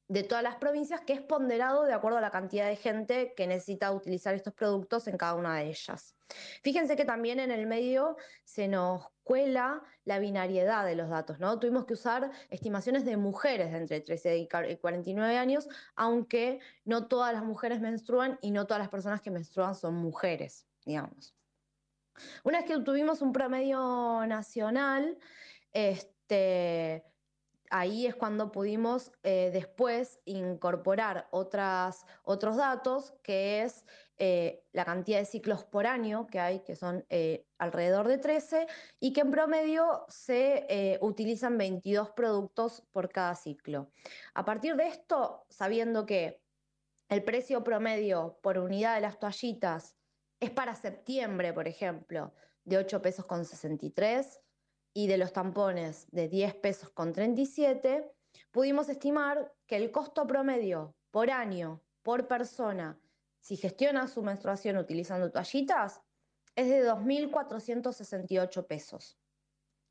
de 0.08 0.24
todas 0.24 0.43
las 0.43 0.56
provincias, 0.56 1.02
que 1.02 1.13
es 1.13 1.22
ponderado 1.22 1.84
de 1.84 1.93
acuerdo 1.93 2.17
a 2.17 2.22
la 2.22 2.32
cantidad 2.32 2.67
de 2.67 2.78
gente 2.78 3.34
que 3.36 3.46
necesita 3.46 3.91
utilizar 3.91 4.34
estos 4.34 4.54
productos 4.54 5.08
en 5.08 5.17
cada 5.17 5.34
una 5.36 5.58
de 5.58 5.67
ellas. 5.67 6.15
Fíjense 6.63 6.96
que 6.96 7.06
también 7.06 7.39
en 7.39 7.52
el 7.52 7.67
medio 7.67 8.15
se 8.43 8.67
nos 8.67 9.08
cuela 9.24 9.84
la 10.06 10.20
binariedad 10.20 10.86
de 10.86 10.96
los 10.96 11.10
datos, 11.10 11.39
¿no? 11.39 11.60
Tuvimos 11.60 11.86
que 11.86 11.93
usar 11.93 12.32
estimaciones 12.50 13.04
de 13.04 13.17
mujeres 13.17 13.72
de 13.72 13.78
entre 13.80 14.00
13 14.00 14.38
y 14.38 14.48
49 14.48 15.38
años, 15.38 15.67
aunque 15.96 16.60
no 16.86 17.08
todas 17.08 17.34
las 17.34 17.43
mujeres 17.43 17.82
menstruan 17.82 18.39
y 18.41 18.52
no 18.52 18.65
todas 18.65 18.80
las 18.80 18.89
personas 18.89 19.22
que 19.22 19.32
menstruan 19.32 19.76
son 19.76 19.96
mujeres, 19.96 20.65
digamos. 20.86 21.36
Una 22.43 22.60
vez 22.60 22.67
que 22.67 22.80
tuvimos 22.80 23.22
un 23.22 23.34
promedio 23.34 24.26
nacional, 24.26 25.17
este, 25.74 27.04
ahí 27.69 28.06
es 28.06 28.15
cuando 28.15 28.51
pudimos 28.51 29.12
eh, 29.23 29.49
después 29.53 30.19
incorporar 30.25 31.27
otros 31.32 32.58
datos, 32.58 33.13
que 33.23 33.63
es 33.63 33.86
eh, 34.17 34.63
la 34.71 34.86
cantidad 34.86 35.19
de 35.19 35.25
ciclos 35.25 35.63
por 35.63 35.86
año 35.86 36.27
que 36.27 36.39
hay, 36.39 36.60
que 36.60 36.75
son 36.75 37.06
eh, 37.10 37.45
alrededor 37.58 38.08
de 38.08 38.17
13, 38.17 38.67
y 38.99 39.13
que 39.13 39.21
en 39.21 39.32
promedio 39.32 40.06
se 40.10 40.97
utilizan 41.01 41.58
22 41.58 42.12
productos 42.12 42.84
por 42.91 43.10
cada 43.10 43.36
ciclo. 43.36 43.91
A 44.34 44.45
partir 44.45 44.75
de 44.75 44.88
esto, 44.88 45.45
sabiendo 45.49 46.06
que 46.06 46.41
el 47.10 47.23
precio 47.23 47.63
promedio 47.63 48.39
por 48.41 48.58
unidad 48.58 48.95
de 48.95 49.01
las 49.01 49.19
toallitas 49.19 49.95
es 50.39 50.51
para 50.51 50.75
septiembre, 50.75 51.53
por 51.53 51.67
ejemplo, 51.67 52.34
de 52.63 52.77
8 52.77 53.01
pesos 53.01 53.25
con 53.25 53.45
63, 53.45 54.41
y 54.98 55.06
de 55.06 55.20
los 55.20 55.32
tampones 55.32 56.08
de 56.10 56.28
10 56.28 56.56
pesos 56.56 56.90
con 56.90 57.14
37, 57.14 58.12
pudimos 58.50 58.90
estimar 58.90 59.54
que 59.68 59.76
el 59.76 59.92
costo 59.92 60.26
promedio 60.26 60.96
por 61.12 61.30
año, 61.30 61.84
por 62.02 62.28
persona, 62.28 63.00
si 63.40 63.58
gestiona 63.58 64.08
su 64.08 64.24
menstruación 64.24 64.76
utilizando 64.76 65.32
toallitas, 65.32 66.02
es 66.56 66.70
de 66.70 66.84
2.468 66.84 68.66
pesos. 68.66 69.20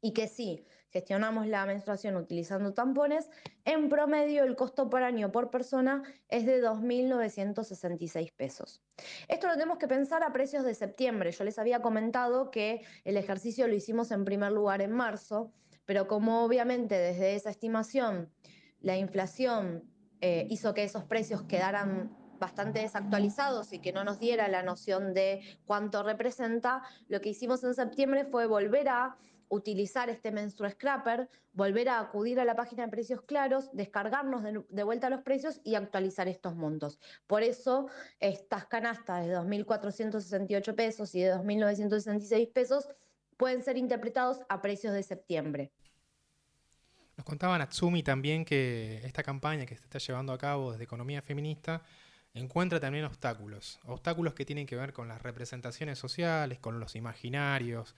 Y 0.01 0.13
que 0.13 0.27
si 0.27 0.67
gestionamos 0.91 1.47
la 1.47 1.67
menstruación 1.67 2.17
utilizando 2.17 2.73
tampones, 2.73 3.29
en 3.65 3.89
promedio 3.89 4.45
el 4.45 4.57
costo 4.57 4.89
por 4.89 5.03
año 5.03 5.33
por 5.33 5.51
persona 5.51 6.03
es 6.29 6.47
de 6.47 6.63
2.966 6.63 8.33
pesos. 8.35 8.83
Esto 9.29 9.47
lo 9.49 9.55
tenemos 9.55 9.79
que 9.79 9.89
pensar 9.89 10.23
a 10.23 10.33
precios 10.33 10.65
de 10.65 10.75
septiembre. 10.75 11.33
Yo 11.33 11.45
les 11.45 11.59
había 11.59 11.83
comentado 11.83 12.51
que 12.51 12.85
el 13.05 13.17
ejercicio 13.17 13.67
lo 13.69 13.75
hicimos 13.75 14.11
en 14.11 14.25
primer 14.25 14.53
lugar 14.53 14.81
en 14.83 14.93
marzo, 14.93 15.53
pero 15.85 16.07
como 16.07 16.45
obviamente 16.45 16.97
desde 16.97 17.35
esa 17.35 17.51
estimación 17.51 18.31
la 18.81 18.97
inflación 18.97 19.85
eh, 20.21 20.47
hizo 20.51 20.75
que 20.75 20.85
esos 20.85 21.05
precios 21.05 21.43
quedaran 21.43 22.17
bastante 22.39 22.81
desactualizados 22.81 23.73
y 23.73 23.79
que 23.79 23.93
no 23.93 24.05
nos 24.05 24.19
diera 24.19 24.49
la 24.49 24.63
noción 24.63 25.15
de 25.15 25.41
cuánto 25.65 26.03
representa, 26.03 26.83
lo 27.09 27.21
que 27.21 27.31
hicimos 27.31 27.65
en 27.65 27.75
septiembre 27.75 28.25
fue 28.25 28.47
volver 28.47 28.89
a 28.89 29.17
utilizar 29.49 30.11
este 30.11 30.31
menstrual 30.31 30.73
scrapper, 30.73 31.29
volver 31.53 31.89
a 31.89 32.01
acudir 32.01 32.41
a 32.41 32.45
la 32.45 32.57
página 32.57 32.85
de 32.85 32.91
precios 32.91 33.23
claros, 33.23 33.71
descargarnos 33.73 34.43
de, 34.43 34.83
vuelta 34.83 35.11
los 35.11 35.23
precios 35.23 35.61
y 35.65 35.75
actualizar 35.75 36.29
estos 36.29 36.55
montos. 36.55 36.99
Por 37.27 37.43
eso 37.43 37.89
estas 38.21 38.67
canastas 38.67 39.27
de 39.27 39.37
2.468 39.37 40.75
pesos 40.75 41.15
y 41.15 41.21
de 41.23 41.35
2.966 41.35 42.53
pesos 42.53 42.89
pueden 43.37 43.63
ser 43.63 43.77
interpretados 43.77 44.41
a 44.49 44.61
precios 44.61 44.95
de 44.95 45.03
septiembre. 45.03 45.73
Nos 47.17 47.25
contaba 47.25 47.57
Natsumi 47.57 48.03
también 48.03 48.45
que 48.45 49.01
esta 49.05 49.23
campaña 49.23 49.65
que 49.65 49.77
se 49.77 49.85
está 49.85 49.99
llevando 49.99 50.33
a 50.33 50.39
cabo 50.39 50.73
desde 50.73 50.85
Economía 50.85 51.23
Feminista 51.23 51.83
encuentra 52.35 52.79
también 52.79 53.07
obstáculos, 53.07 53.81
obstáculos 53.85 54.35
que 54.35 54.45
tienen 54.45 54.67
que 54.67 54.77
ver 54.77 54.93
con 54.93 55.09
las 55.09 55.23
representaciones 55.23 55.99
sociales, 55.99 56.59
con 56.59 56.79
los 56.79 56.95
imaginarios, 56.95 57.95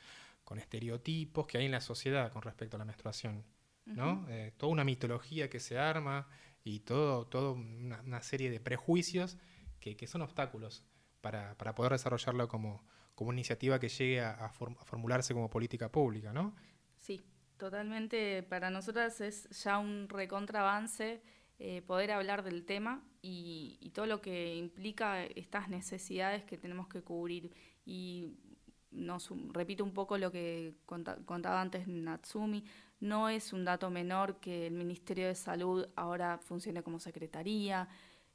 con 0.48 0.58
estereotipos 0.58 1.46
que 1.46 1.58
hay 1.58 1.66
en 1.66 1.72
la 1.72 1.82
sociedad 1.82 2.32
con 2.32 2.40
respecto 2.40 2.76
a 2.76 2.78
la 2.78 2.87
menstruación. 2.87 3.44
¿no? 3.84 4.26
Eh, 4.30 4.54
toda 4.56 4.72
una 4.72 4.82
mitología 4.82 5.50
que 5.50 5.61
se 5.61 5.78
arma 5.78 6.26
y 6.64 6.80
todo, 6.80 7.26
todo 7.26 7.52
una, 7.52 8.22
serie 8.22 8.50
de 8.50 8.58
prejuicios 8.58 9.37
que, 9.78 10.06
son 10.06 10.22
obstáculos 10.22 10.84
para, 11.20 11.54
poder 11.74 11.92
desarrollarlo 11.92 12.48
como, 12.48 12.82
como 13.14 13.30
iniciativa 13.34 13.78
que 13.78 13.90
llegue 13.90 14.22
a, 14.22 14.48
formularse 14.48 15.34
como 15.34 15.50
política 15.50 15.92
pública, 15.92 16.32
¿no? 16.32 16.56
Sí, 16.96 17.20
totalmente. 17.58 18.42
Para 18.42 18.70
nosotras 18.70 19.20
es 19.20 19.50
ya 19.50 19.78
un 19.78 20.08
recontraavance 20.08 21.20
eh, 21.58 21.82
poder 21.82 22.11
hablar 22.11 22.42
del 22.42 22.64
tema 22.64 23.04
y, 23.20 23.76
y, 23.82 23.90
todo 23.90 24.06
lo 24.06 24.22
que 24.22 24.54
implica 24.56 25.26
estas 25.26 25.68
necesidades 25.68 26.42
que 26.44 26.56
tenemos 26.56 26.88
que 26.88 27.02
cubrir. 27.02 27.52
Y 27.84 28.38
repito 29.52 29.84
un 29.84 29.92
poco 29.92 30.18
lo 30.18 30.30
que 30.30 30.74
contaba 30.84 31.61
antes 31.61 31.87
Natsumi, 31.87 32.64
no 33.00 33.28
es 33.28 33.52
un 33.52 33.64
dato 33.64 33.90
menor 33.90 34.40
que 34.40 34.66
el 34.66 34.74
Ministerio 34.74 35.26
de 35.26 35.34
Salud 35.34 35.87
ahora 35.94 36.38
funcione 36.38 36.82
como 36.82 36.98
secretaría, 36.98 37.88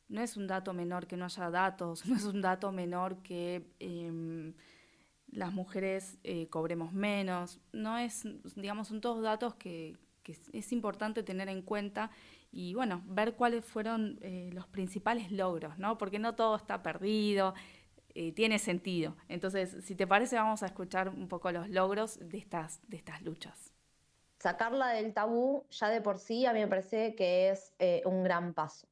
no 0.09 0.21
es 0.21 0.37
un 0.37 0.47
dato 0.47 0.73
menor 0.73 1.07
que 1.07 1.17
no 1.17 1.25
haya 1.25 1.49
datos, 1.49 2.05
no 2.07 2.15
es 2.15 2.23
un 2.23 2.41
dato 2.41 2.71
menor 2.71 3.21
que 3.23 3.67
em, 3.79 4.53
las 5.31 5.51
mujeres 5.51 6.19
eh, 6.23 6.47
cobremos 6.47 6.93
menos, 6.93 7.59
no 7.71 7.97
es, 7.97 8.23
digamos, 8.55 8.87
son 8.87 9.01
todos 9.01 9.21
datos 9.21 9.55
que, 9.55 9.97
es 10.53 10.71
importante 10.71 11.21
tener 11.21 11.49
en 11.49 11.61
cuenta 11.61 12.09
y 12.49 12.73
bueno, 12.75 13.03
ver 13.07 13.35
cuáles 13.35 13.65
fueron 13.65 14.19
eh, 14.21 14.51
los 14.53 14.65
principales 14.67 15.33
logros, 15.33 15.77
¿no? 15.77 15.97
Porque 15.97 16.17
no 16.17 16.33
todo 16.33 16.55
está 16.55 16.81
perdido, 16.81 17.53
eh, 18.15 18.31
tiene 18.33 18.59
sentido. 18.59 19.15
Entonces, 19.27 19.75
si 19.83 19.95
te 19.95 20.05
parece, 20.05 20.35
vamos 20.35 20.61
a 20.63 20.67
escuchar 20.67 21.09
un 21.09 21.27
poco 21.27 21.51
los 21.51 21.69
logros 21.69 22.19
de 22.19 22.37
estas, 22.37 22.79
de 22.87 22.97
estas 22.97 23.21
luchas. 23.23 23.73
Sacarla 24.39 24.89
del 24.89 25.13
tabú 25.13 25.65
ya 25.69 25.89
de 25.89 26.01
por 26.01 26.19
sí 26.19 26.45
a 26.45 26.53
mí 26.53 26.59
me 26.59 26.67
parece 26.67 27.15
que 27.15 27.49
es 27.49 27.73
eh, 27.79 28.01
un 28.05 28.23
gran 28.23 28.53
paso. 28.53 28.87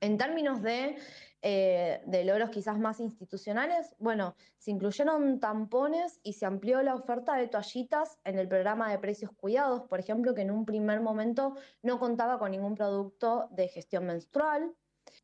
En 0.00 0.18
términos 0.18 0.60
de, 0.60 0.96
eh, 1.40 2.02
de 2.04 2.24
logros 2.24 2.50
quizás 2.50 2.78
más 2.78 3.00
institucionales, 3.00 3.94
bueno, 3.98 4.34
se 4.58 4.70
incluyeron 4.70 5.40
tampones 5.40 6.20
y 6.22 6.34
se 6.34 6.44
amplió 6.44 6.82
la 6.82 6.94
oferta 6.94 7.36
de 7.36 7.48
toallitas 7.48 8.18
en 8.24 8.38
el 8.38 8.46
programa 8.46 8.90
de 8.90 8.98
precios 8.98 9.30
cuidados, 9.32 9.84
por 9.88 10.00
ejemplo, 10.00 10.34
que 10.34 10.42
en 10.42 10.50
un 10.50 10.66
primer 10.66 11.00
momento 11.00 11.56
no 11.82 11.98
contaba 11.98 12.38
con 12.38 12.50
ningún 12.50 12.74
producto 12.74 13.48
de 13.52 13.68
gestión 13.68 14.04
menstrual. 14.04 14.74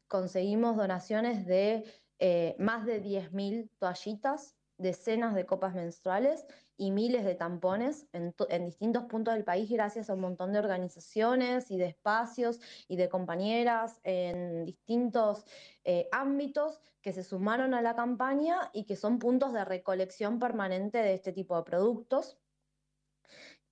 Conseguimos 0.08 0.76
donaciones 0.76 1.44
de 1.44 1.84
eh, 2.20 2.54
más 2.58 2.86
de 2.86 3.02
10.000 3.02 3.70
toallitas, 3.78 4.54
decenas 4.80 5.34
de 5.34 5.46
copas 5.46 5.74
menstruales 5.74 6.46
y 6.76 6.90
miles 6.90 7.24
de 7.24 7.34
tampones 7.34 8.06
en, 8.12 8.34
distintos 8.64 9.04
puntos 9.04 9.34
del 9.34 9.44
país 9.44 9.70
gracias 9.70 10.08
a 10.08 10.14
un 10.14 10.20
montón 10.20 10.52
de 10.52 10.58
organizaciones 10.58 11.70
y 11.70 11.76
de 11.76 11.86
espacios 11.86 12.58
y 12.88 12.96
de 12.96 13.10
compañeras 13.10 14.00
en 14.04 14.64
distintos 14.64 15.44
eh, 15.84 16.08
ámbitos 16.12 16.80
que 17.02 17.12
se 17.12 17.22
sumaron 17.22 17.74
a 17.74 17.82
la 17.82 17.94
campaña 17.94 18.70
y 18.72 18.84
que 18.84 18.96
son 18.96 19.18
puntos 19.18 19.52
de 19.52 19.64
recolección 19.64 20.38
permanente 20.38 20.98
de 20.98 21.12
este 21.12 21.32
tipo 21.32 21.56
de 21.56 21.64
productos. 21.64 22.38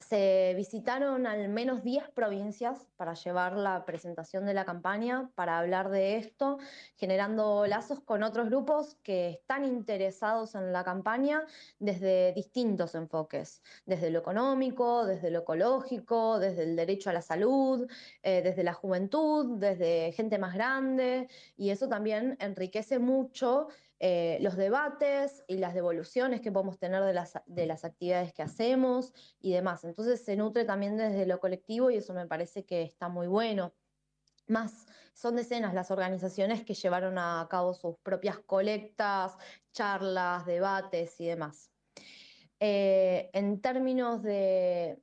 Se 0.09 0.55
visitaron 0.57 1.27
al 1.27 1.51
menos 1.51 1.83
10 1.83 2.09
provincias 2.13 2.87
para 2.97 3.13
llevar 3.13 3.59
la 3.59 3.85
presentación 3.85 4.47
de 4.47 4.55
la 4.55 4.65
campaña, 4.65 5.31
para 5.35 5.59
hablar 5.59 5.91
de 5.91 6.17
esto, 6.17 6.59
generando 6.97 7.67
lazos 7.67 8.01
con 8.01 8.23
otros 8.23 8.49
grupos 8.49 8.97
que 9.03 9.29
están 9.29 9.67
interesados 9.67 10.55
en 10.55 10.73
la 10.73 10.83
campaña 10.83 11.45
desde 11.79 12.33
distintos 12.33 12.95
enfoques, 12.95 13.63
desde 13.85 14.09
lo 14.09 14.21
económico, 14.21 15.05
desde 15.05 15.31
lo 15.31 15.41
ecológico, 15.41 16.39
desde 16.39 16.63
el 16.63 16.75
derecho 16.75 17.11
a 17.11 17.13
la 17.13 17.21
salud, 17.21 17.87
eh, 18.23 18.41
desde 18.41 18.63
la 18.63 18.73
juventud, 18.73 19.59
desde 19.59 20.13
gente 20.13 20.39
más 20.39 20.55
grande, 20.55 21.29
y 21.59 21.69
eso 21.69 21.87
también 21.87 22.39
enriquece 22.41 22.99
mucho 22.99 23.69
eh, 24.01 24.39
los 24.41 24.57
debates 24.57 25.43
y 25.49 25.57
las 25.57 25.75
devoluciones 25.75 26.41
que 26.41 26.53
podemos 26.53 26.79
tener 26.79 27.03
de 27.03 27.13
las, 27.13 27.33
de 27.47 27.67
las 27.67 27.85
actividades 27.85 28.33
que 28.33 28.43
hacemos 28.43 29.13
y 29.41 29.53
demás. 29.53 29.83
Entonces 29.83 30.25
se 30.25 30.37
nutre 30.37 30.65
también 30.65 30.97
desde 30.97 31.27
lo 31.27 31.41
colectivo 31.41 31.91
y 31.91 31.97
eso 31.97 32.15
me 32.15 32.27
parece 32.27 32.65
que 32.65 32.83
está 32.83 33.09
muy 33.09 33.27
bueno. 33.27 33.75
Más, 34.47 34.87
son 35.15 35.35
decenas 35.35 35.75
las 35.75 35.91
organizaciones 35.91 36.65
que 36.65 36.75
llevaron 36.75 37.19
a 37.19 37.47
cabo 37.51 37.75
sus 37.75 37.97
propias 37.99 38.39
colectas, 38.39 39.37
charlas, 39.73 40.47
debates 40.47 41.21
y 41.21 41.27
demás. 41.27 41.73
Eh, 42.61 43.31
en 43.33 43.61
términos 43.61 44.23
de 44.23 45.03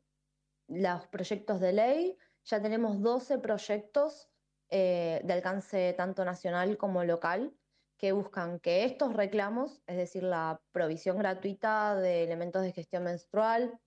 los 0.67 1.05
proyectos 1.07 1.59
de 1.59 1.73
ley, 1.73 2.17
ya 2.45 2.61
tenemos 2.61 3.01
12 3.01 3.39
proyectos 3.39 4.29
eh, 4.69 5.19
de 5.23 5.33
alcance 5.33 5.93
tanto 5.97 6.23
nacional 6.23 6.77
como 6.77 7.03
local 7.03 7.53
que 7.97 8.11
buscan 8.11 8.59
que 8.59 8.83
estos 8.83 9.13
reclamos, 9.13 9.81
es 9.87 9.97
decir, 9.97 10.23
la 10.23 10.61
provisión 10.71 11.17
gratuita 11.17 11.95
de 11.95 12.23
elementos 12.23 12.61
de 12.61 12.71
gestión 12.71 13.03
menstrual, 13.03 13.79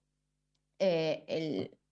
eh, 0.79 1.25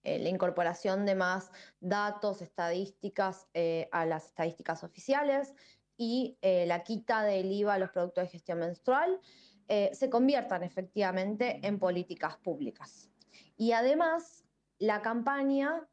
eh, 0.05 0.19
la 0.21 0.29
incorporación 0.29 1.05
de 1.05 1.17
más 1.17 1.51
datos, 1.81 2.41
estadísticas 2.41 3.49
eh, 3.55 3.89
a 3.91 4.07
las 4.07 4.27
estadísticas 4.27 4.85
oficiales 4.85 5.53
y 5.99 6.39
la 6.43 6.85
quita 6.85 7.23
del 7.23 7.51
IVA 7.51 7.75
a 7.75 7.79
los 7.79 7.91
productos 7.91 8.25
de 8.25 8.31
gestión 8.31 8.59
menstrual, 8.59 9.19
se 9.67 10.11
conviertan 10.11 10.63
efectivamente 10.63 11.59
en 11.67 11.79
políticas 11.79 12.37
públicas. 12.37 13.11
Y 13.57 13.73
además, 13.73 14.45
la 14.79 15.01
campaña 15.01 15.89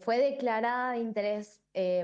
fue 0.00 0.18
declarada 0.18 0.92
de 0.92 1.00
interés 1.00 1.59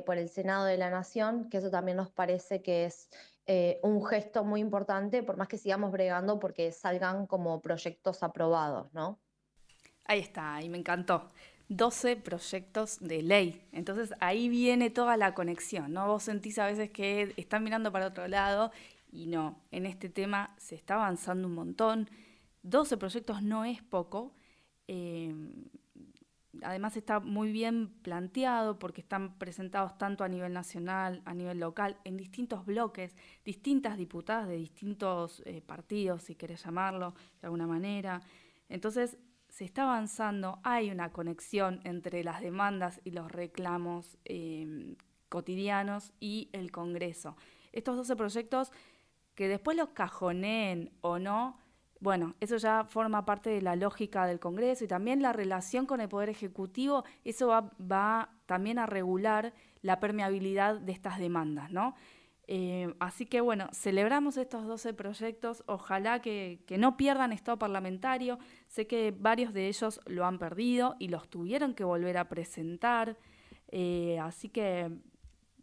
por 0.06 0.16
el 0.16 0.28
Senado 0.28 0.64
de 0.64 0.76
la 0.76 0.90
Nación, 0.90 1.48
que 1.50 1.58
eso 1.58 1.70
también 1.70 1.96
nos 1.96 2.10
parece 2.10 2.62
que 2.62 2.84
es 2.84 3.08
eh, 3.48 3.78
un 3.84 4.04
gesto 4.04 4.42
muy 4.44 4.60
importante, 4.60 5.22
por 5.22 5.36
más 5.36 5.46
que 5.46 5.56
sigamos 5.56 5.92
bregando 5.92 6.40
porque 6.40 6.72
salgan 6.72 7.28
como 7.28 7.62
proyectos 7.62 8.24
aprobados, 8.24 8.92
¿no? 8.92 9.20
Ahí 10.04 10.18
está, 10.18 10.60
y 10.62 10.68
me 10.68 10.78
encantó. 10.78 11.30
12 11.68 12.16
proyectos 12.16 12.98
de 13.00 13.22
ley. 13.22 13.64
Entonces 13.70 14.14
ahí 14.20 14.48
viene 14.48 14.90
toda 14.90 15.16
la 15.16 15.34
conexión, 15.34 15.92
¿no? 15.92 16.08
Vos 16.08 16.24
sentís 16.24 16.58
a 16.58 16.66
veces 16.66 16.90
que 16.90 17.34
están 17.36 17.62
mirando 17.62 17.92
para 17.92 18.08
otro 18.08 18.26
lado 18.26 18.72
y 19.12 19.26
no, 19.26 19.62
en 19.70 19.86
este 19.86 20.08
tema 20.08 20.54
se 20.58 20.74
está 20.74 20.94
avanzando 20.94 21.46
un 21.46 21.54
montón. 21.54 22.10
12 22.62 22.96
proyectos 22.96 23.42
no 23.42 23.64
es 23.64 23.80
poco. 23.80 24.34
Eh, 24.88 25.32
además 26.62 26.96
está 26.96 27.20
muy 27.20 27.52
bien 27.52 27.88
planteado 28.02 28.78
porque 28.78 29.00
están 29.00 29.38
presentados 29.38 29.96
tanto 29.98 30.24
a 30.24 30.28
nivel 30.28 30.52
nacional, 30.52 31.22
a 31.24 31.34
nivel 31.34 31.60
local, 31.60 31.96
en 32.04 32.16
distintos 32.16 32.64
bloques, 32.66 33.16
distintas 33.44 33.96
diputadas 33.96 34.48
de 34.48 34.56
distintos 34.56 35.42
eh, 35.46 35.60
partidos, 35.60 36.22
si 36.22 36.34
querés 36.34 36.64
llamarlo 36.64 37.14
de 37.40 37.46
alguna 37.46 37.66
manera. 37.66 38.20
Entonces, 38.68 39.18
se 39.48 39.64
está 39.64 39.84
avanzando, 39.84 40.58
hay 40.64 40.90
una 40.90 41.12
conexión 41.12 41.80
entre 41.84 42.22
las 42.24 42.40
demandas 42.40 43.00
y 43.04 43.12
los 43.12 43.30
reclamos 43.30 44.18
em, 44.24 44.96
cotidianos 45.28 46.12
y 46.20 46.50
el 46.52 46.70
Congreso. 46.70 47.36
Estos 47.72 47.96
12 47.96 48.16
proyectos 48.16 48.72
que 49.34 49.48
después 49.48 49.76
los 49.76 49.90
cajoneen 49.90 50.92
o 51.00 51.18
no, 51.18 51.58
bueno, 52.06 52.36
eso 52.38 52.56
ya 52.56 52.84
forma 52.84 53.24
parte 53.24 53.50
de 53.50 53.60
la 53.60 53.74
lógica 53.74 54.28
del 54.28 54.38
Congreso 54.38 54.84
y 54.84 54.86
también 54.86 55.22
la 55.22 55.32
relación 55.32 55.86
con 55.86 56.00
el 56.00 56.08
Poder 56.08 56.28
Ejecutivo, 56.28 57.02
eso 57.24 57.48
va, 57.48 58.30
también 58.46 58.78
a 58.78 58.86
regular 58.86 59.52
la 59.82 59.98
permeabilidad 59.98 60.78
de 60.78 60.92
estas 60.92 61.18
demandas, 61.18 61.72
¿no? 61.72 61.96
Eh, 62.46 62.94
así 63.00 63.26
que 63.26 63.40
bueno, 63.40 63.66
celebramos 63.72 64.36
estos 64.36 64.68
12 64.68 64.94
proyectos, 64.94 65.64
ojalá 65.66 66.22
que, 66.22 66.60
no 66.78 66.96
pierdan 66.96 67.32
estado 67.32 67.58
parlamentario, 67.58 68.38
sé 68.68 68.86
que 68.86 69.10
varios 69.10 69.52
de 69.52 69.66
ellos 69.66 70.00
lo 70.06 70.24
han 70.26 70.38
perdido 70.38 70.94
y 71.00 71.08
los 71.08 71.28
tuvieron 71.28 71.74
que 71.74 71.82
volver 71.82 72.18
a 72.18 72.28
presentar, 72.28 73.18
eh, 73.66 74.20
así 74.20 74.48
que 74.48 74.92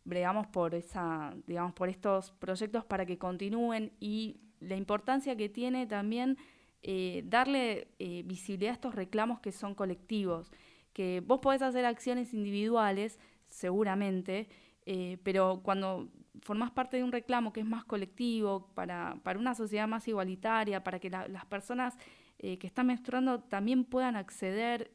bregamos 0.03 0.47
por, 0.47 0.75
esa, 0.75 1.33
digamos, 1.47 1.71
por 1.71 1.87
estos 1.87 2.33
proyectos 2.33 2.83
para 2.83 3.05
que 3.05 3.17
continúen 3.17 3.93
y 4.01 4.41
la 4.67 4.75
importancia 4.75 5.35
que 5.35 5.49
tiene 5.49 5.87
también 5.87 6.37
eh, 6.85 7.23
darle 7.25 7.87
eh, 7.99 8.23
visibilidad 8.25 8.71
a 8.71 8.73
estos 8.73 8.95
reclamos 8.95 9.39
que 9.39 9.53
son 9.53 9.73
colectivos, 9.73 10.51
que 10.91 11.21
vos 11.25 11.39
podés 11.39 11.61
hacer 11.61 11.85
acciones 11.85 12.33
individuales, 12.33 13.19
seguramente, 13.47 14.49
eh, 14.85 15.17
pero 15.23 15.61
cuando 15.63 16.09
formás 16.41 16.71
parte 16.71 16.97
de 16.97 17.03
un 17.05 17.13
reclamo 17.13 17.53
que 17.53 17.61
es 17.61 17.65
más 17.65 17.85
colectivo, 17.85 18.69
para, 18.75 19.17
una 19.37 19.55
sociedad 19.55 19.87
más 19.87 20.07
igualitaria, 20.09 20.83
para 20.83 20.99
que 20.99 21.09
las 21.09 21.45
personas 21.45 21.97
que 22.39 22.67
están 22.67 22.87
menstruando 22.87 23.39
también 23.39 23.85
puedan 23.85 24.17
acceder 24.17 24.91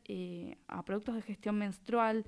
a 0.66 0.84
productos 0.84 1.14
de 1.14 1.22
gestión 1.22 1.56
menstrual, 1.56 2.26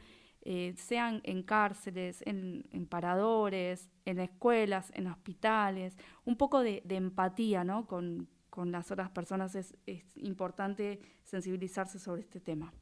sean 0.76 1.20
en 1.24 1.42
cárceles, 1.42 2.22
en, 2.26 2.64
en 2.72 2.87
paradores, 2.87 3.90
en 4.05 4.20
escuelas, 4.20 4.90
en 4.94 5.07
hospitales, 5.07 5.96
un 6.24 6.37
poco 6.37 6.62
de, 6.62 6.83
empatía 6.88 7.64
¿no? 7.64 7.87
con, 7.87 8.29
las 8.66 8.90
otras 8.90 9.11
personas. 9.11 9.55
Es, 9.55 9.74
importante 10.16 11.00
sensibilizarse 11.24 11.98
sobre 11.98 12.22
este 12.22 12.40
tema. 12.40 12.72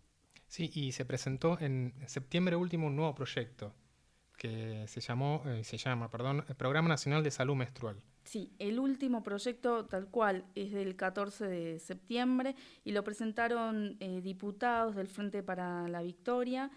Sí, 0.47 0.71
y 0.75 0.93
se 0.93 1.05
presentó 1.05 1.59
en 1.61 1.95
septiembre 2.07 2.57
último 2.57 2.87
un 2.87 2.97
nuevo 2.97 3.15
proyecto 3.15 3.75
que 4.37 4.85
se 4.87 5.01
llamó, 5.01 5.43
eh, 5.47 5.65
se 5.65 5.77
llama, 5.77 6.11
perdón, 6.11 6.45
el 6.49 6.55
Programa 6.55 6.89
Nacional 6.89 7.23
de 7.23 7.31
Salud 7.31 7.57
Menstrual. 7.57 8.01
Sí, 8.25 8.53
el 8.59 8.79
último 8.79 9.23
proyecto 9.23 9.87
tal 9.87 10.09
cual 10.09 10.45
es 10.55 10.73
del 10.73 10.97
14 10.97 11.47
de 11.49 11.79
septiembre 11.81 12.55
y 12.85 12.93
lo 12.93 13.03
presentaron 13.03 13.97
eh, 14.01 14.21
diputados 14.23 14.95
del 14.97 15.09
Frente 15.09 15.43
para 15.43 15.89
la 15.89 16.03
Victoria 16.03 16.71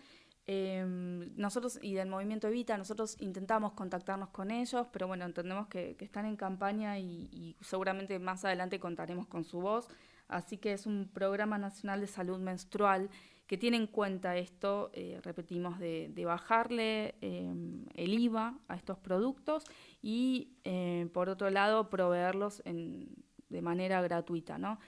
Em, 0.47 1.35
nosotros 1.37 1.77
y 1.81 1.93
del 1.93 2.09
movimiento 2.09 2.47
Evita, 2.47 2.77
nosotros 2.77 3.15
intentamos 3.19 3.73
contactarnos 3.73 4.29
con 4.29 4.49
ellos, 4.49 4.87
pero 4.91 5.07
bueno, 5.07 5.25
entendemos 5.25 5.67
que, 5.67 5.95
están 5.99 6.25
en 6.25 6.35
campaña 6.35 6.97
y, 6.99 7.55
seguramente 7.61 8.17
más 8.19 8.43
adelante 8.43 8.79
contaremos 8.79 9.27
con 9.27 9.43
su 9.43 9.61
voz. 9.61 9.87
Así 10.27 10.57
que 10.57 10.73
es 10.73 10.85
un 10.85 11.09
programa 11.13 11.57
nacional 11.57 12.01
de 12.01 12.07
salud 12.07 12.39
menstrual 12.39 13.09
que 13.47 13.57
tiene 13.57 13.77
en 13.77 13.85
cuenta 13.87 14.37
esto, 14.37 14.91
eh, 14.93 15.19
repetimos, 15.23 15.77
de, 15.77 16.23
bajarle 16.25 17.15
em, 17.21 17.85
el 17.95 18.13
IVA 18.13 18.57
a 18.67 18.75
estos 18.75 18.97
productos 18.97 19.65
y, 20.01 20.55
eh, 20.63 21.09
por 21.13 21.29
otro 21.29 21.49
lado, 21.49 21.89
proveerlos 21.89 22.63
de 22.63 23.61
manera 23.61 24.01
gratuita. 24.01 24.57
¿no? 24.57 24.79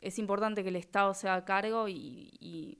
Es 0.00 0.18
importante 0.18 0.62
que 0.62 0.70
el 0.70 0.76
Estado 0.76 1.12
se 1.14 1.28
haga 1.28 1.44
cargo 1.44 1.88
y 1.88 2.78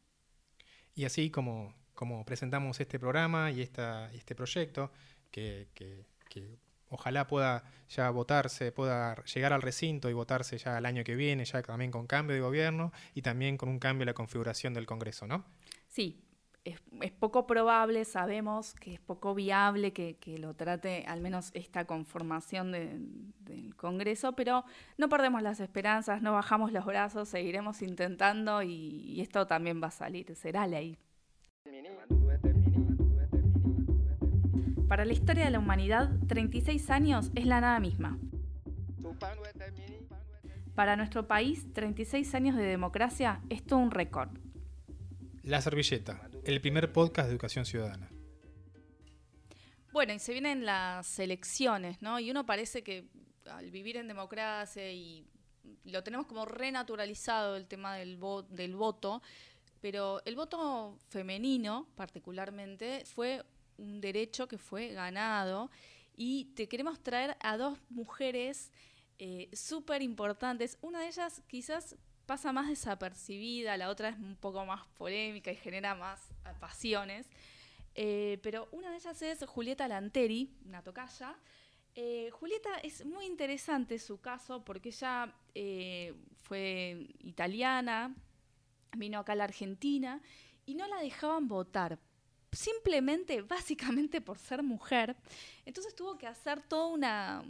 Y 0.95 1.05
así 1.05 1.29
como 1.29 1.76
como 1.97 2.23
presentamos 2.23 2.79
este 2.79 2.99
programa 2.99 3.49
y 3.49 3.61
este 3.61 4.35
proyecto, 4.35 4.91
que, 5.31 5.67
ojalá 6.89 7.25
pueda 7.25 7.63
ya 7.89 8.11
votarse, 8.11 8.71
pueda 8.71 9.15
llegar 9.25 9.51
al 9.51 9.63
recinto 9.63 10.07
y 10.07 10.13
votarse 10.13 10.59
ya 10.59 10.77
el 10.77 10.85
año 10.85 11.03
que 11.03 11.15
viene, 11.15 11.43
ya 11.43 11.61
también 11.63 11.89
con 11.89 12.05
cambio 12.05 12.35
de 12.35 12.41
gobierno 12.41 12.93
y 13.15 13.23
también 13.23 13.57
con 13.57 13.67
un 13.67 13.79
cambio 13.79 14.03
en 14.03 14.07
la 14.07 14.13
configuración 14.13 14.75
del 14.75 14.85
Congreso, 14.85 15.25
¿no? 15.25 15.43
Sí, 15.87 16.23
es, 16.63 16.79
poco 17.13 17.47
probable, 17.47 18.05
sabemos 18.05 18.75
que 18.75 18.93
es 18.93 18.99
poco 18.99 19.33
viable 19.33 19.91
que, 19.91 20.37
lo 20.37 20.53
trate 20.53 21.03
al 21.07 21.19
menos 21.19 21.49
esta 21.55 21.85
conformación 21.85 22.73
del 22.73 23.75
Congreso, 23.75 24.33
pero 24.33 24.65
no 24.99 25.09
perdemos 25.09 25.41
las 25.41 25.59
esperanzas, 25.59 26.21
no 26.21 26.31
bajamos 26.31 26.71
los 26.71 26.85
brazos, 26.85 27.27
seguiremos 27.27 27.81
intentando 27.81 28.61
y 28.61 29.19
esto 29.19 29.47
también 29.47 29.81
va 29.81 29.87
a 29.87 29.91
salir, 29.91 30.35
será 30.35 30.67
ley. 30.67 30.99
Para 34.87 35.03
la 35.03 35.11
historia 35.11 35.43
de 35.43 35.51
la 35.51 35.59
humanidad, 35.59 36.09
36 36.27 36.89
años 36.91 37.29
es 37.35 37.45
la 37.45 37.59
nada 37.59 37.77
misma. 37.81 38.17
Para 40.75 40.95
nuestro 40.95 41.27
país, 41.27 41.73
36 41.73 42.33
años 42.35 42.55
de 42.55 42.63
democracia 42.63 43.41
es 43.49 43.65
todo 43.65 43.79
un 43.79 43.91
récord. 43.91 44.29
La 45.43 45.59
Servilleta, 45.61 46.29
el 46.45 46.61
primer 46.61 46.93
podcast 46.93 47.27
de 47.27 47.33
educación 47.33 47.65
ciudadana. 47.65 48.09
Bueno, 49.91 50.13
y 50.13 50.19
se 50.19 50.31
vienen 50.31 50.65
las 50.65 51.19
elecciones, 51.19 52.01
¿no? 52.01 52.17
Y 52.19 52.31
uno 52.31 52.45
parece 52.45 52.81
que 52.81 53.09
al 53.51 53.69
vivir 53.71 53.97
en 53.97 54.07
democracia 54.07 54.89
y 54.89 55.27
lo 55.83 56.01
tenemos 56.01 56.27
como 56.27 56.45
renaturalizado 56.45 57.57
el 57.57 57.67
tema 57.67 57.95
del, 57.95 58.19
del 58.51 58.75
voto, 58.77 59.21
pero 59.81 60.21
el 60.23 60.37
voto 60.37 60.97
femenino 61.09 61.89
particularmente 61.95 63.03
fue 63.05 63.43
un 63.77 64.01
derecho 64.01 64.47
que 64.47 64.57
fue 64.57 64.89
ganado 64.89 65.69
y 66.15 66.45
te 66.55 66.67
queremos 66.67 67.01
traer 67.01 67.37
a 67.41 67.57
dos 67.57 67.77
mujeres 67.89 68.71
eh, 69.19 69.49
súper 69.53 70.01
importantes. 70.01 70.77
Una 70.81 71.01
de 71.01 71.07
ellas 71.07 71.41
quizás 71.47 71.95
pasa 72.25 72.51
más 72.51 72.67
desapercibida, 72.67 73.77
la 73.77 73.89
otra 73.89 74.09
es 74.09 74.17
un 74.17 74.35
poco 74.35 74.65
más 74.65 74.85
polémica 74.97 75.51
y 75.51 75.55
genera 75.55 75.95
más 75.95 76.19
pasiones. 76.59 77.27
Eh, 77.95 78.39
pero 78.43 78.67
una 78.71 78.89
de 78.91 78.97
ellas 78.97 79.21
es 79.21 79.45
Julieta 79.45 79.87
Lanteri, 79.87 80.51
una 80.65 80.83
tocaya. 80.83 81.35
Eh, 81.95 82.29
Julieta 82.31 82.77
es 82.83 83.05
muy 83.05 83.25
interesante 83.25 83.97
su 83.97 84.19
caso 84.19 84.63
porque 84.63 84.89
ella 84.89 85.33
fue 86.43 87.07
italiana, 87.19 88.15
vino 88.95 89.19
acá 89.19 89.33
a 89.33 89.35
la 89.35 89.45
Argentina 89.45 90.21
y 90.65 90.75
no 90.75 90.87
la 90.87 90.99
dejaban 91.01 91.47
votar. 91.47 91.99
Simplemente, 92.51 93.41
básicamente 93.41 94.21
por 94.21 94.37
ser 94.37 94.63
mujer. 94.63 95.15
Entonces 95.65 95.95
tuvo 95.95 96.17
que 96.17 96.27
hacer 96.27 96.61
toda 96.61 96.87
una, 96.87 97.43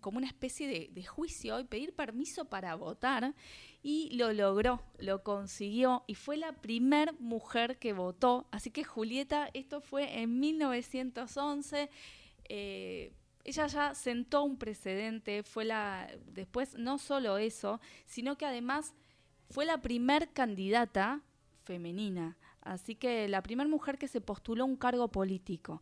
como 0.00 0.18
una 0.18 0.26
especie 0.26 0.88
de, 0.90 1.04
juicio 1.04 1.58
y 1.60 1.64
pedir 1.64 1.94
permiso 1.94 2.44
para 2.44 2.74
votar. 2.74 3.34
Y 3.82 4.14
lo 4.16 4.32
logró, 4.32 4.82
lo 4.98 5.22
consiguió. 5.22 6.04
Y 6.06 6.14
fue 6.14 6.36
la 6.36 6.52
primer 6.52 7.18
mujer 7.20 7.78
que 7.78 7.92
votó. 7.92 8.46
Así 8.50 8.70
que 8.70 8.84
Julieta, 8.84 9.50
esto 9.54 9.80
fue 9.80 10.20
en 10.20 10.40
1911. 10.40 11.90
Eh, 12.48 13.12
ella 13.44 13.66
ya 13.66 13.94
sentó 13.94 14.42
un 14.42 14.56
precedente, 14.56 15.42
fue 15.42 15.66
la, 15.66 16.10
después 16.26 16.76
no 16.78 16.98
solo 16.98 17.36
eso, 17.36 17.80
sino 18.06 18.38
que 18.38 18.46
además 18.46 18.94
fue 19.50 19.66
la 19.66 19.82
primer 19.82 20.32
candidata 20.32 21.20
femenina, 21.64 22.36
así 22.64 22.94
que 22.94 23.28
la 23.28 23.42
primera 23.42 23.68
mujer 23.68 23.98
que 23.98 24.08
se 24.08 24.20
postuló 24.20 24.64
un 24.64 24.76
cargo 24.76 25.08
político. 25.08 25.80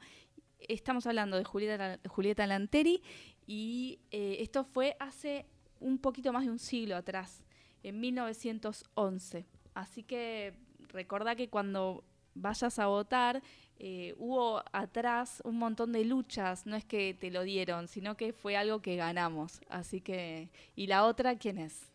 Estamos 0.58 1.06
hablando 1.06 1.36
de 1.36 1.44
Julieta, 1.44 1.98
Julieta 2.08 2.46
Lanteri 2.46 3.02
y 3.46 3.98
eh, 4.10 4.36
esto 4.40 4.64
fue 4.64 4.96
hace 5.00 5.46
un 5.80 5.98
poquito 5.98 6.32
más 6.32 6.44
de 6.44 6.50
un 6.50 6.58
siglo 6.58 6.96
atrás, 6.96 7.42
en 7.82 8.00
1911. 8.00 9.46
Así 9.74 10.02
que 10.04 10.54
recordá 10.88 11.34
que 11.34 11.48
cuando 11.48 12.04
vayas 12.34 12.78
a 12.78 12.86
votar, 12.86 13.42
eh, 13.78 14.14
hubo 14.18 14.62
atrás 14.72 15.42
un 15.44 15.58
montón 15.58 15.92
de 15.92 16.04
luchas, 16.04 16.66
no 16.66 16.76
es 16.76 16.84
que 16.84 17.14
te 17.14 17.30
lo 17.30 17.42
dieron, 17.42 17.88
sino 17.88 18.16
que 18.16 18.32
fue 18.32 18.56
algo 18.56 18.80
que 18.80 18.96
ganamos. 18.96 19.60
Así 19.68 20.00
que, 20.00 20.50
¿y 20.76 20.86
la 20.86 21.04
otra 21.04 21.36
quién 21.36 21.58
es? 21.58 21.91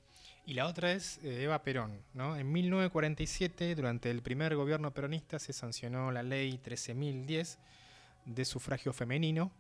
Y 0.48 0.54
la 0.54 0.66
otra 0.66 0.94
es 0.94 1.20
eh, 1.24 1.44
Eva 1.44 1.62
Perón. 1.62 2.02
¿no? 2.14 2.36
En 2.36 2.52
1947, 2.52 3.76
durante 3.76 4.10
el 4.10 4.24
primer 4.24 4.56
gobierno 4.56 4.92
peronista, 4.92 5.38
se 5.38 5.54
sancionó 5.54 6.12
la 6.12 6.24
ley 6.24 6.60
13.010 6.64 7.58
de 8.26 8.46
sufragio 8.46 8.94
femenino 8.94 9.52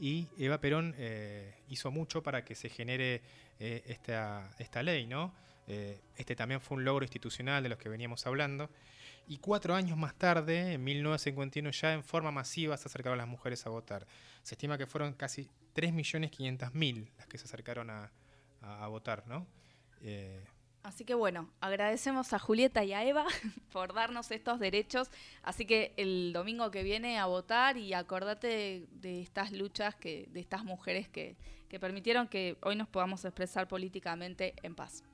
y 0.00 0.26
Eva 0.36 0.60
Perón 0.60 0.94
eh, 0.98 1.54
hizo 1.68 1.90
mucho 1.90 2.22
para 2.22 2.44
que 2.44 2.54
se 2.54 2.68
genere 2.68 3.22
esta, 3.60 4.50
esta, 4.58 4.82
ley. 4.82 5.06
¿no? 5.06 5.34
este 6.16 6.34
también 6.36 6.60
fue 6.60 6.78
un 6.78 6.84
logro 6.84 7.04
institucional 7.04 7.62
de 7.62 7.68
los 7.68 7.78
que 7.78 7.88
veníamos 7.88 8.26
hablando. 8.26 8.70
Y 9.30 9.36
cuatro 9.38 9.74
años 9.74 9.98
más 9.98 10.14
tarde, 10.14 10.72
en 10.72 10.82
1951, 10.84 11.70
ya 11.70 11.92
en 11.92 12.02
forma 12.02 12.30
masiva 12.30 12.78
se 12.78 12.88
acercaron 12.88 13.18
las 13.18 13.28
mujeres 13.28 13.66
a 13.66 13.68
votar. 13.68 14.06
Se 14.42 14.54
estima 14.54 14.78
que 14.78 14.86
fueron 14.86 15.12
casi 15.12 15.50
3.500.000 15.74 17.10
las 17.18 17.26
que 17.26 17.36
se 17.36 17.44
acercaron 17.44 17.90
a, 17.90 18.10
votar, 18.88 19.24
¿no? 19.26 19.46
Eh, 20.02 20.44
Así 20.82 21.04
que 21.04 21.14
bueno, 21.14 21.50
agradecemos 21.60 22.32
a 22.32 22.38
Julieta 22.38 22.82
y 22.84 22.92
a 22.92 23.04
Eva 23.04 23.26
por 23.72 23.92
darnos 23.92 24.30
estos 24.30 24.58
derechos. 24.58 25.10
Así 25.42 25.66
que 25.66 25.92
el 25.96 26.32
domingo 26.32 26.70
que 26.70 26.82
viene 26.82 27.18
a 27.18 27.26
votar 27.26 27.76
y 27.76 27.92
acordate 27.92 28.86
de, 28.90 29.20
estas 29.20 29.52
luchas, 29.52 29.94
que, 29.96 30.28
de 30.30 30.40
estas 30.40 30.64
mujeres 30.64 31.08
que 31.08 31.36
permitieron 31.78 32.28
que 32.28 32.56
hoy 32.62 32.76
nos 32.76 32.88
podamos 32.88 33.24
expresar 33.24 33.68
políticamente 33.68 34.54
en 34.62 34.74
paz. 34.74 35.04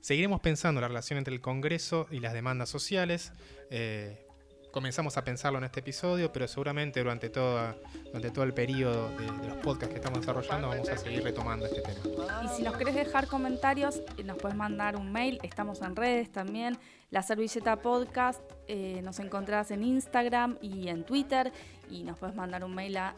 Seguiremos 0.00 0.40
pensando 0.40 0.80
la 0.80 0.88
relación 0.88 1.18
entre 1.18 1.34
el 1.34 1.42
Congreso 1.42 2.06
y 2.10 2.20
las 2.20 2.32
demandas 2.32 2.70
sociales. 2.70 3.32
Eh, 3.70 4.26
comenzamos 4.70 5.16
a 5.16 5.24
pensarlo 5.24 5.58
en 5.58 5.64
este 5.64 5.80
episodio, 5.80 6.32
pero 6.32 6.46
seguramente 6.48 7.00
durante, 7.00 7.28
toda, 7.30 7.76
durante 8.06 8.30
todo 8.30 8.44
el 8.44 8.54
periodo 8.54 9.10
de, 9.16 9.26
los 9.26 9.56
podcasts 9.58 9.92
que 9.92 9.96
estamos 9.96 10.20
desarrollando 10.20 10.68
vamos 10.68 10.88
a 10.88 10.96
seguir 10.96 11.22
retomando 11.22 11.66
este 11.66 11.82
tema. 11.82 11.98
Y 12.44 12.48
si 12.48 12.62
nos 12.62 12.74
querés 12.76 12.94
dejar 12.94 13.26
comentarios, 13.26 14.00
eh, 14.16 14.22
nos 14.24 14.38
puedes 14.38 14.56
mandar 14.56 14.96
un 14.96 15.12
mail, 15.12 15.38
estamos 15.42 15.82
en 15.82 15.96
redes 15.96 16.30
también. 16.30 16.78
La 17.10 17.22
Servilleta 17.22 17.76
Podcast, 17.76 18.40
eh, 18.68 19.00
nos 19.02 19.18
encontrás 19.18 19.72
en 19.72 19.82
Instagram 19.82 20.56
y 20.60 20.88
en 20.88 21.04
Twitter 21.04 21.52
y 21.90 22.04
nos 22.04 22.18
puedes 22.18 22.36
mandar 22.36 22.64
un 22.64 22.74
mail 22.74 22.96
a 22.96 23.14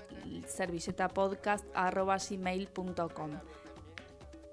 servilletapodcast.gmail.com. 0.46 3.30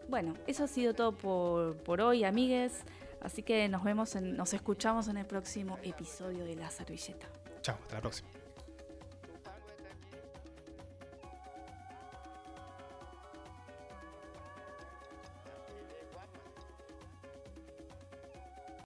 Bueno, 0.10 0.34
eso 0.48 0.64
ha 0.64 0.68
sido 0.68 0.96
todo 0.96 1.12
por, 1.12 2.02
hoy, 2.02 2.24
amigues. 2.24 2.84
Así 3.22 3.44
que 3.44 3.68
nos 3.68 3.84
vemos, 3.84 4.16
nos 4.16 4.54
escuchamos 4.54 5.08
en 5.08 5.18
el 5.18 5.26
próximo 5.26 5.78
episodio 5.84 6.46
de 6.46 6.56
La 6.56 6.70
Servilleta. 6.72 7.28
Chao, 7.62 7.78
hasta 7.82 7.96
la 7.96 8.02
próxima. 8.02 8.30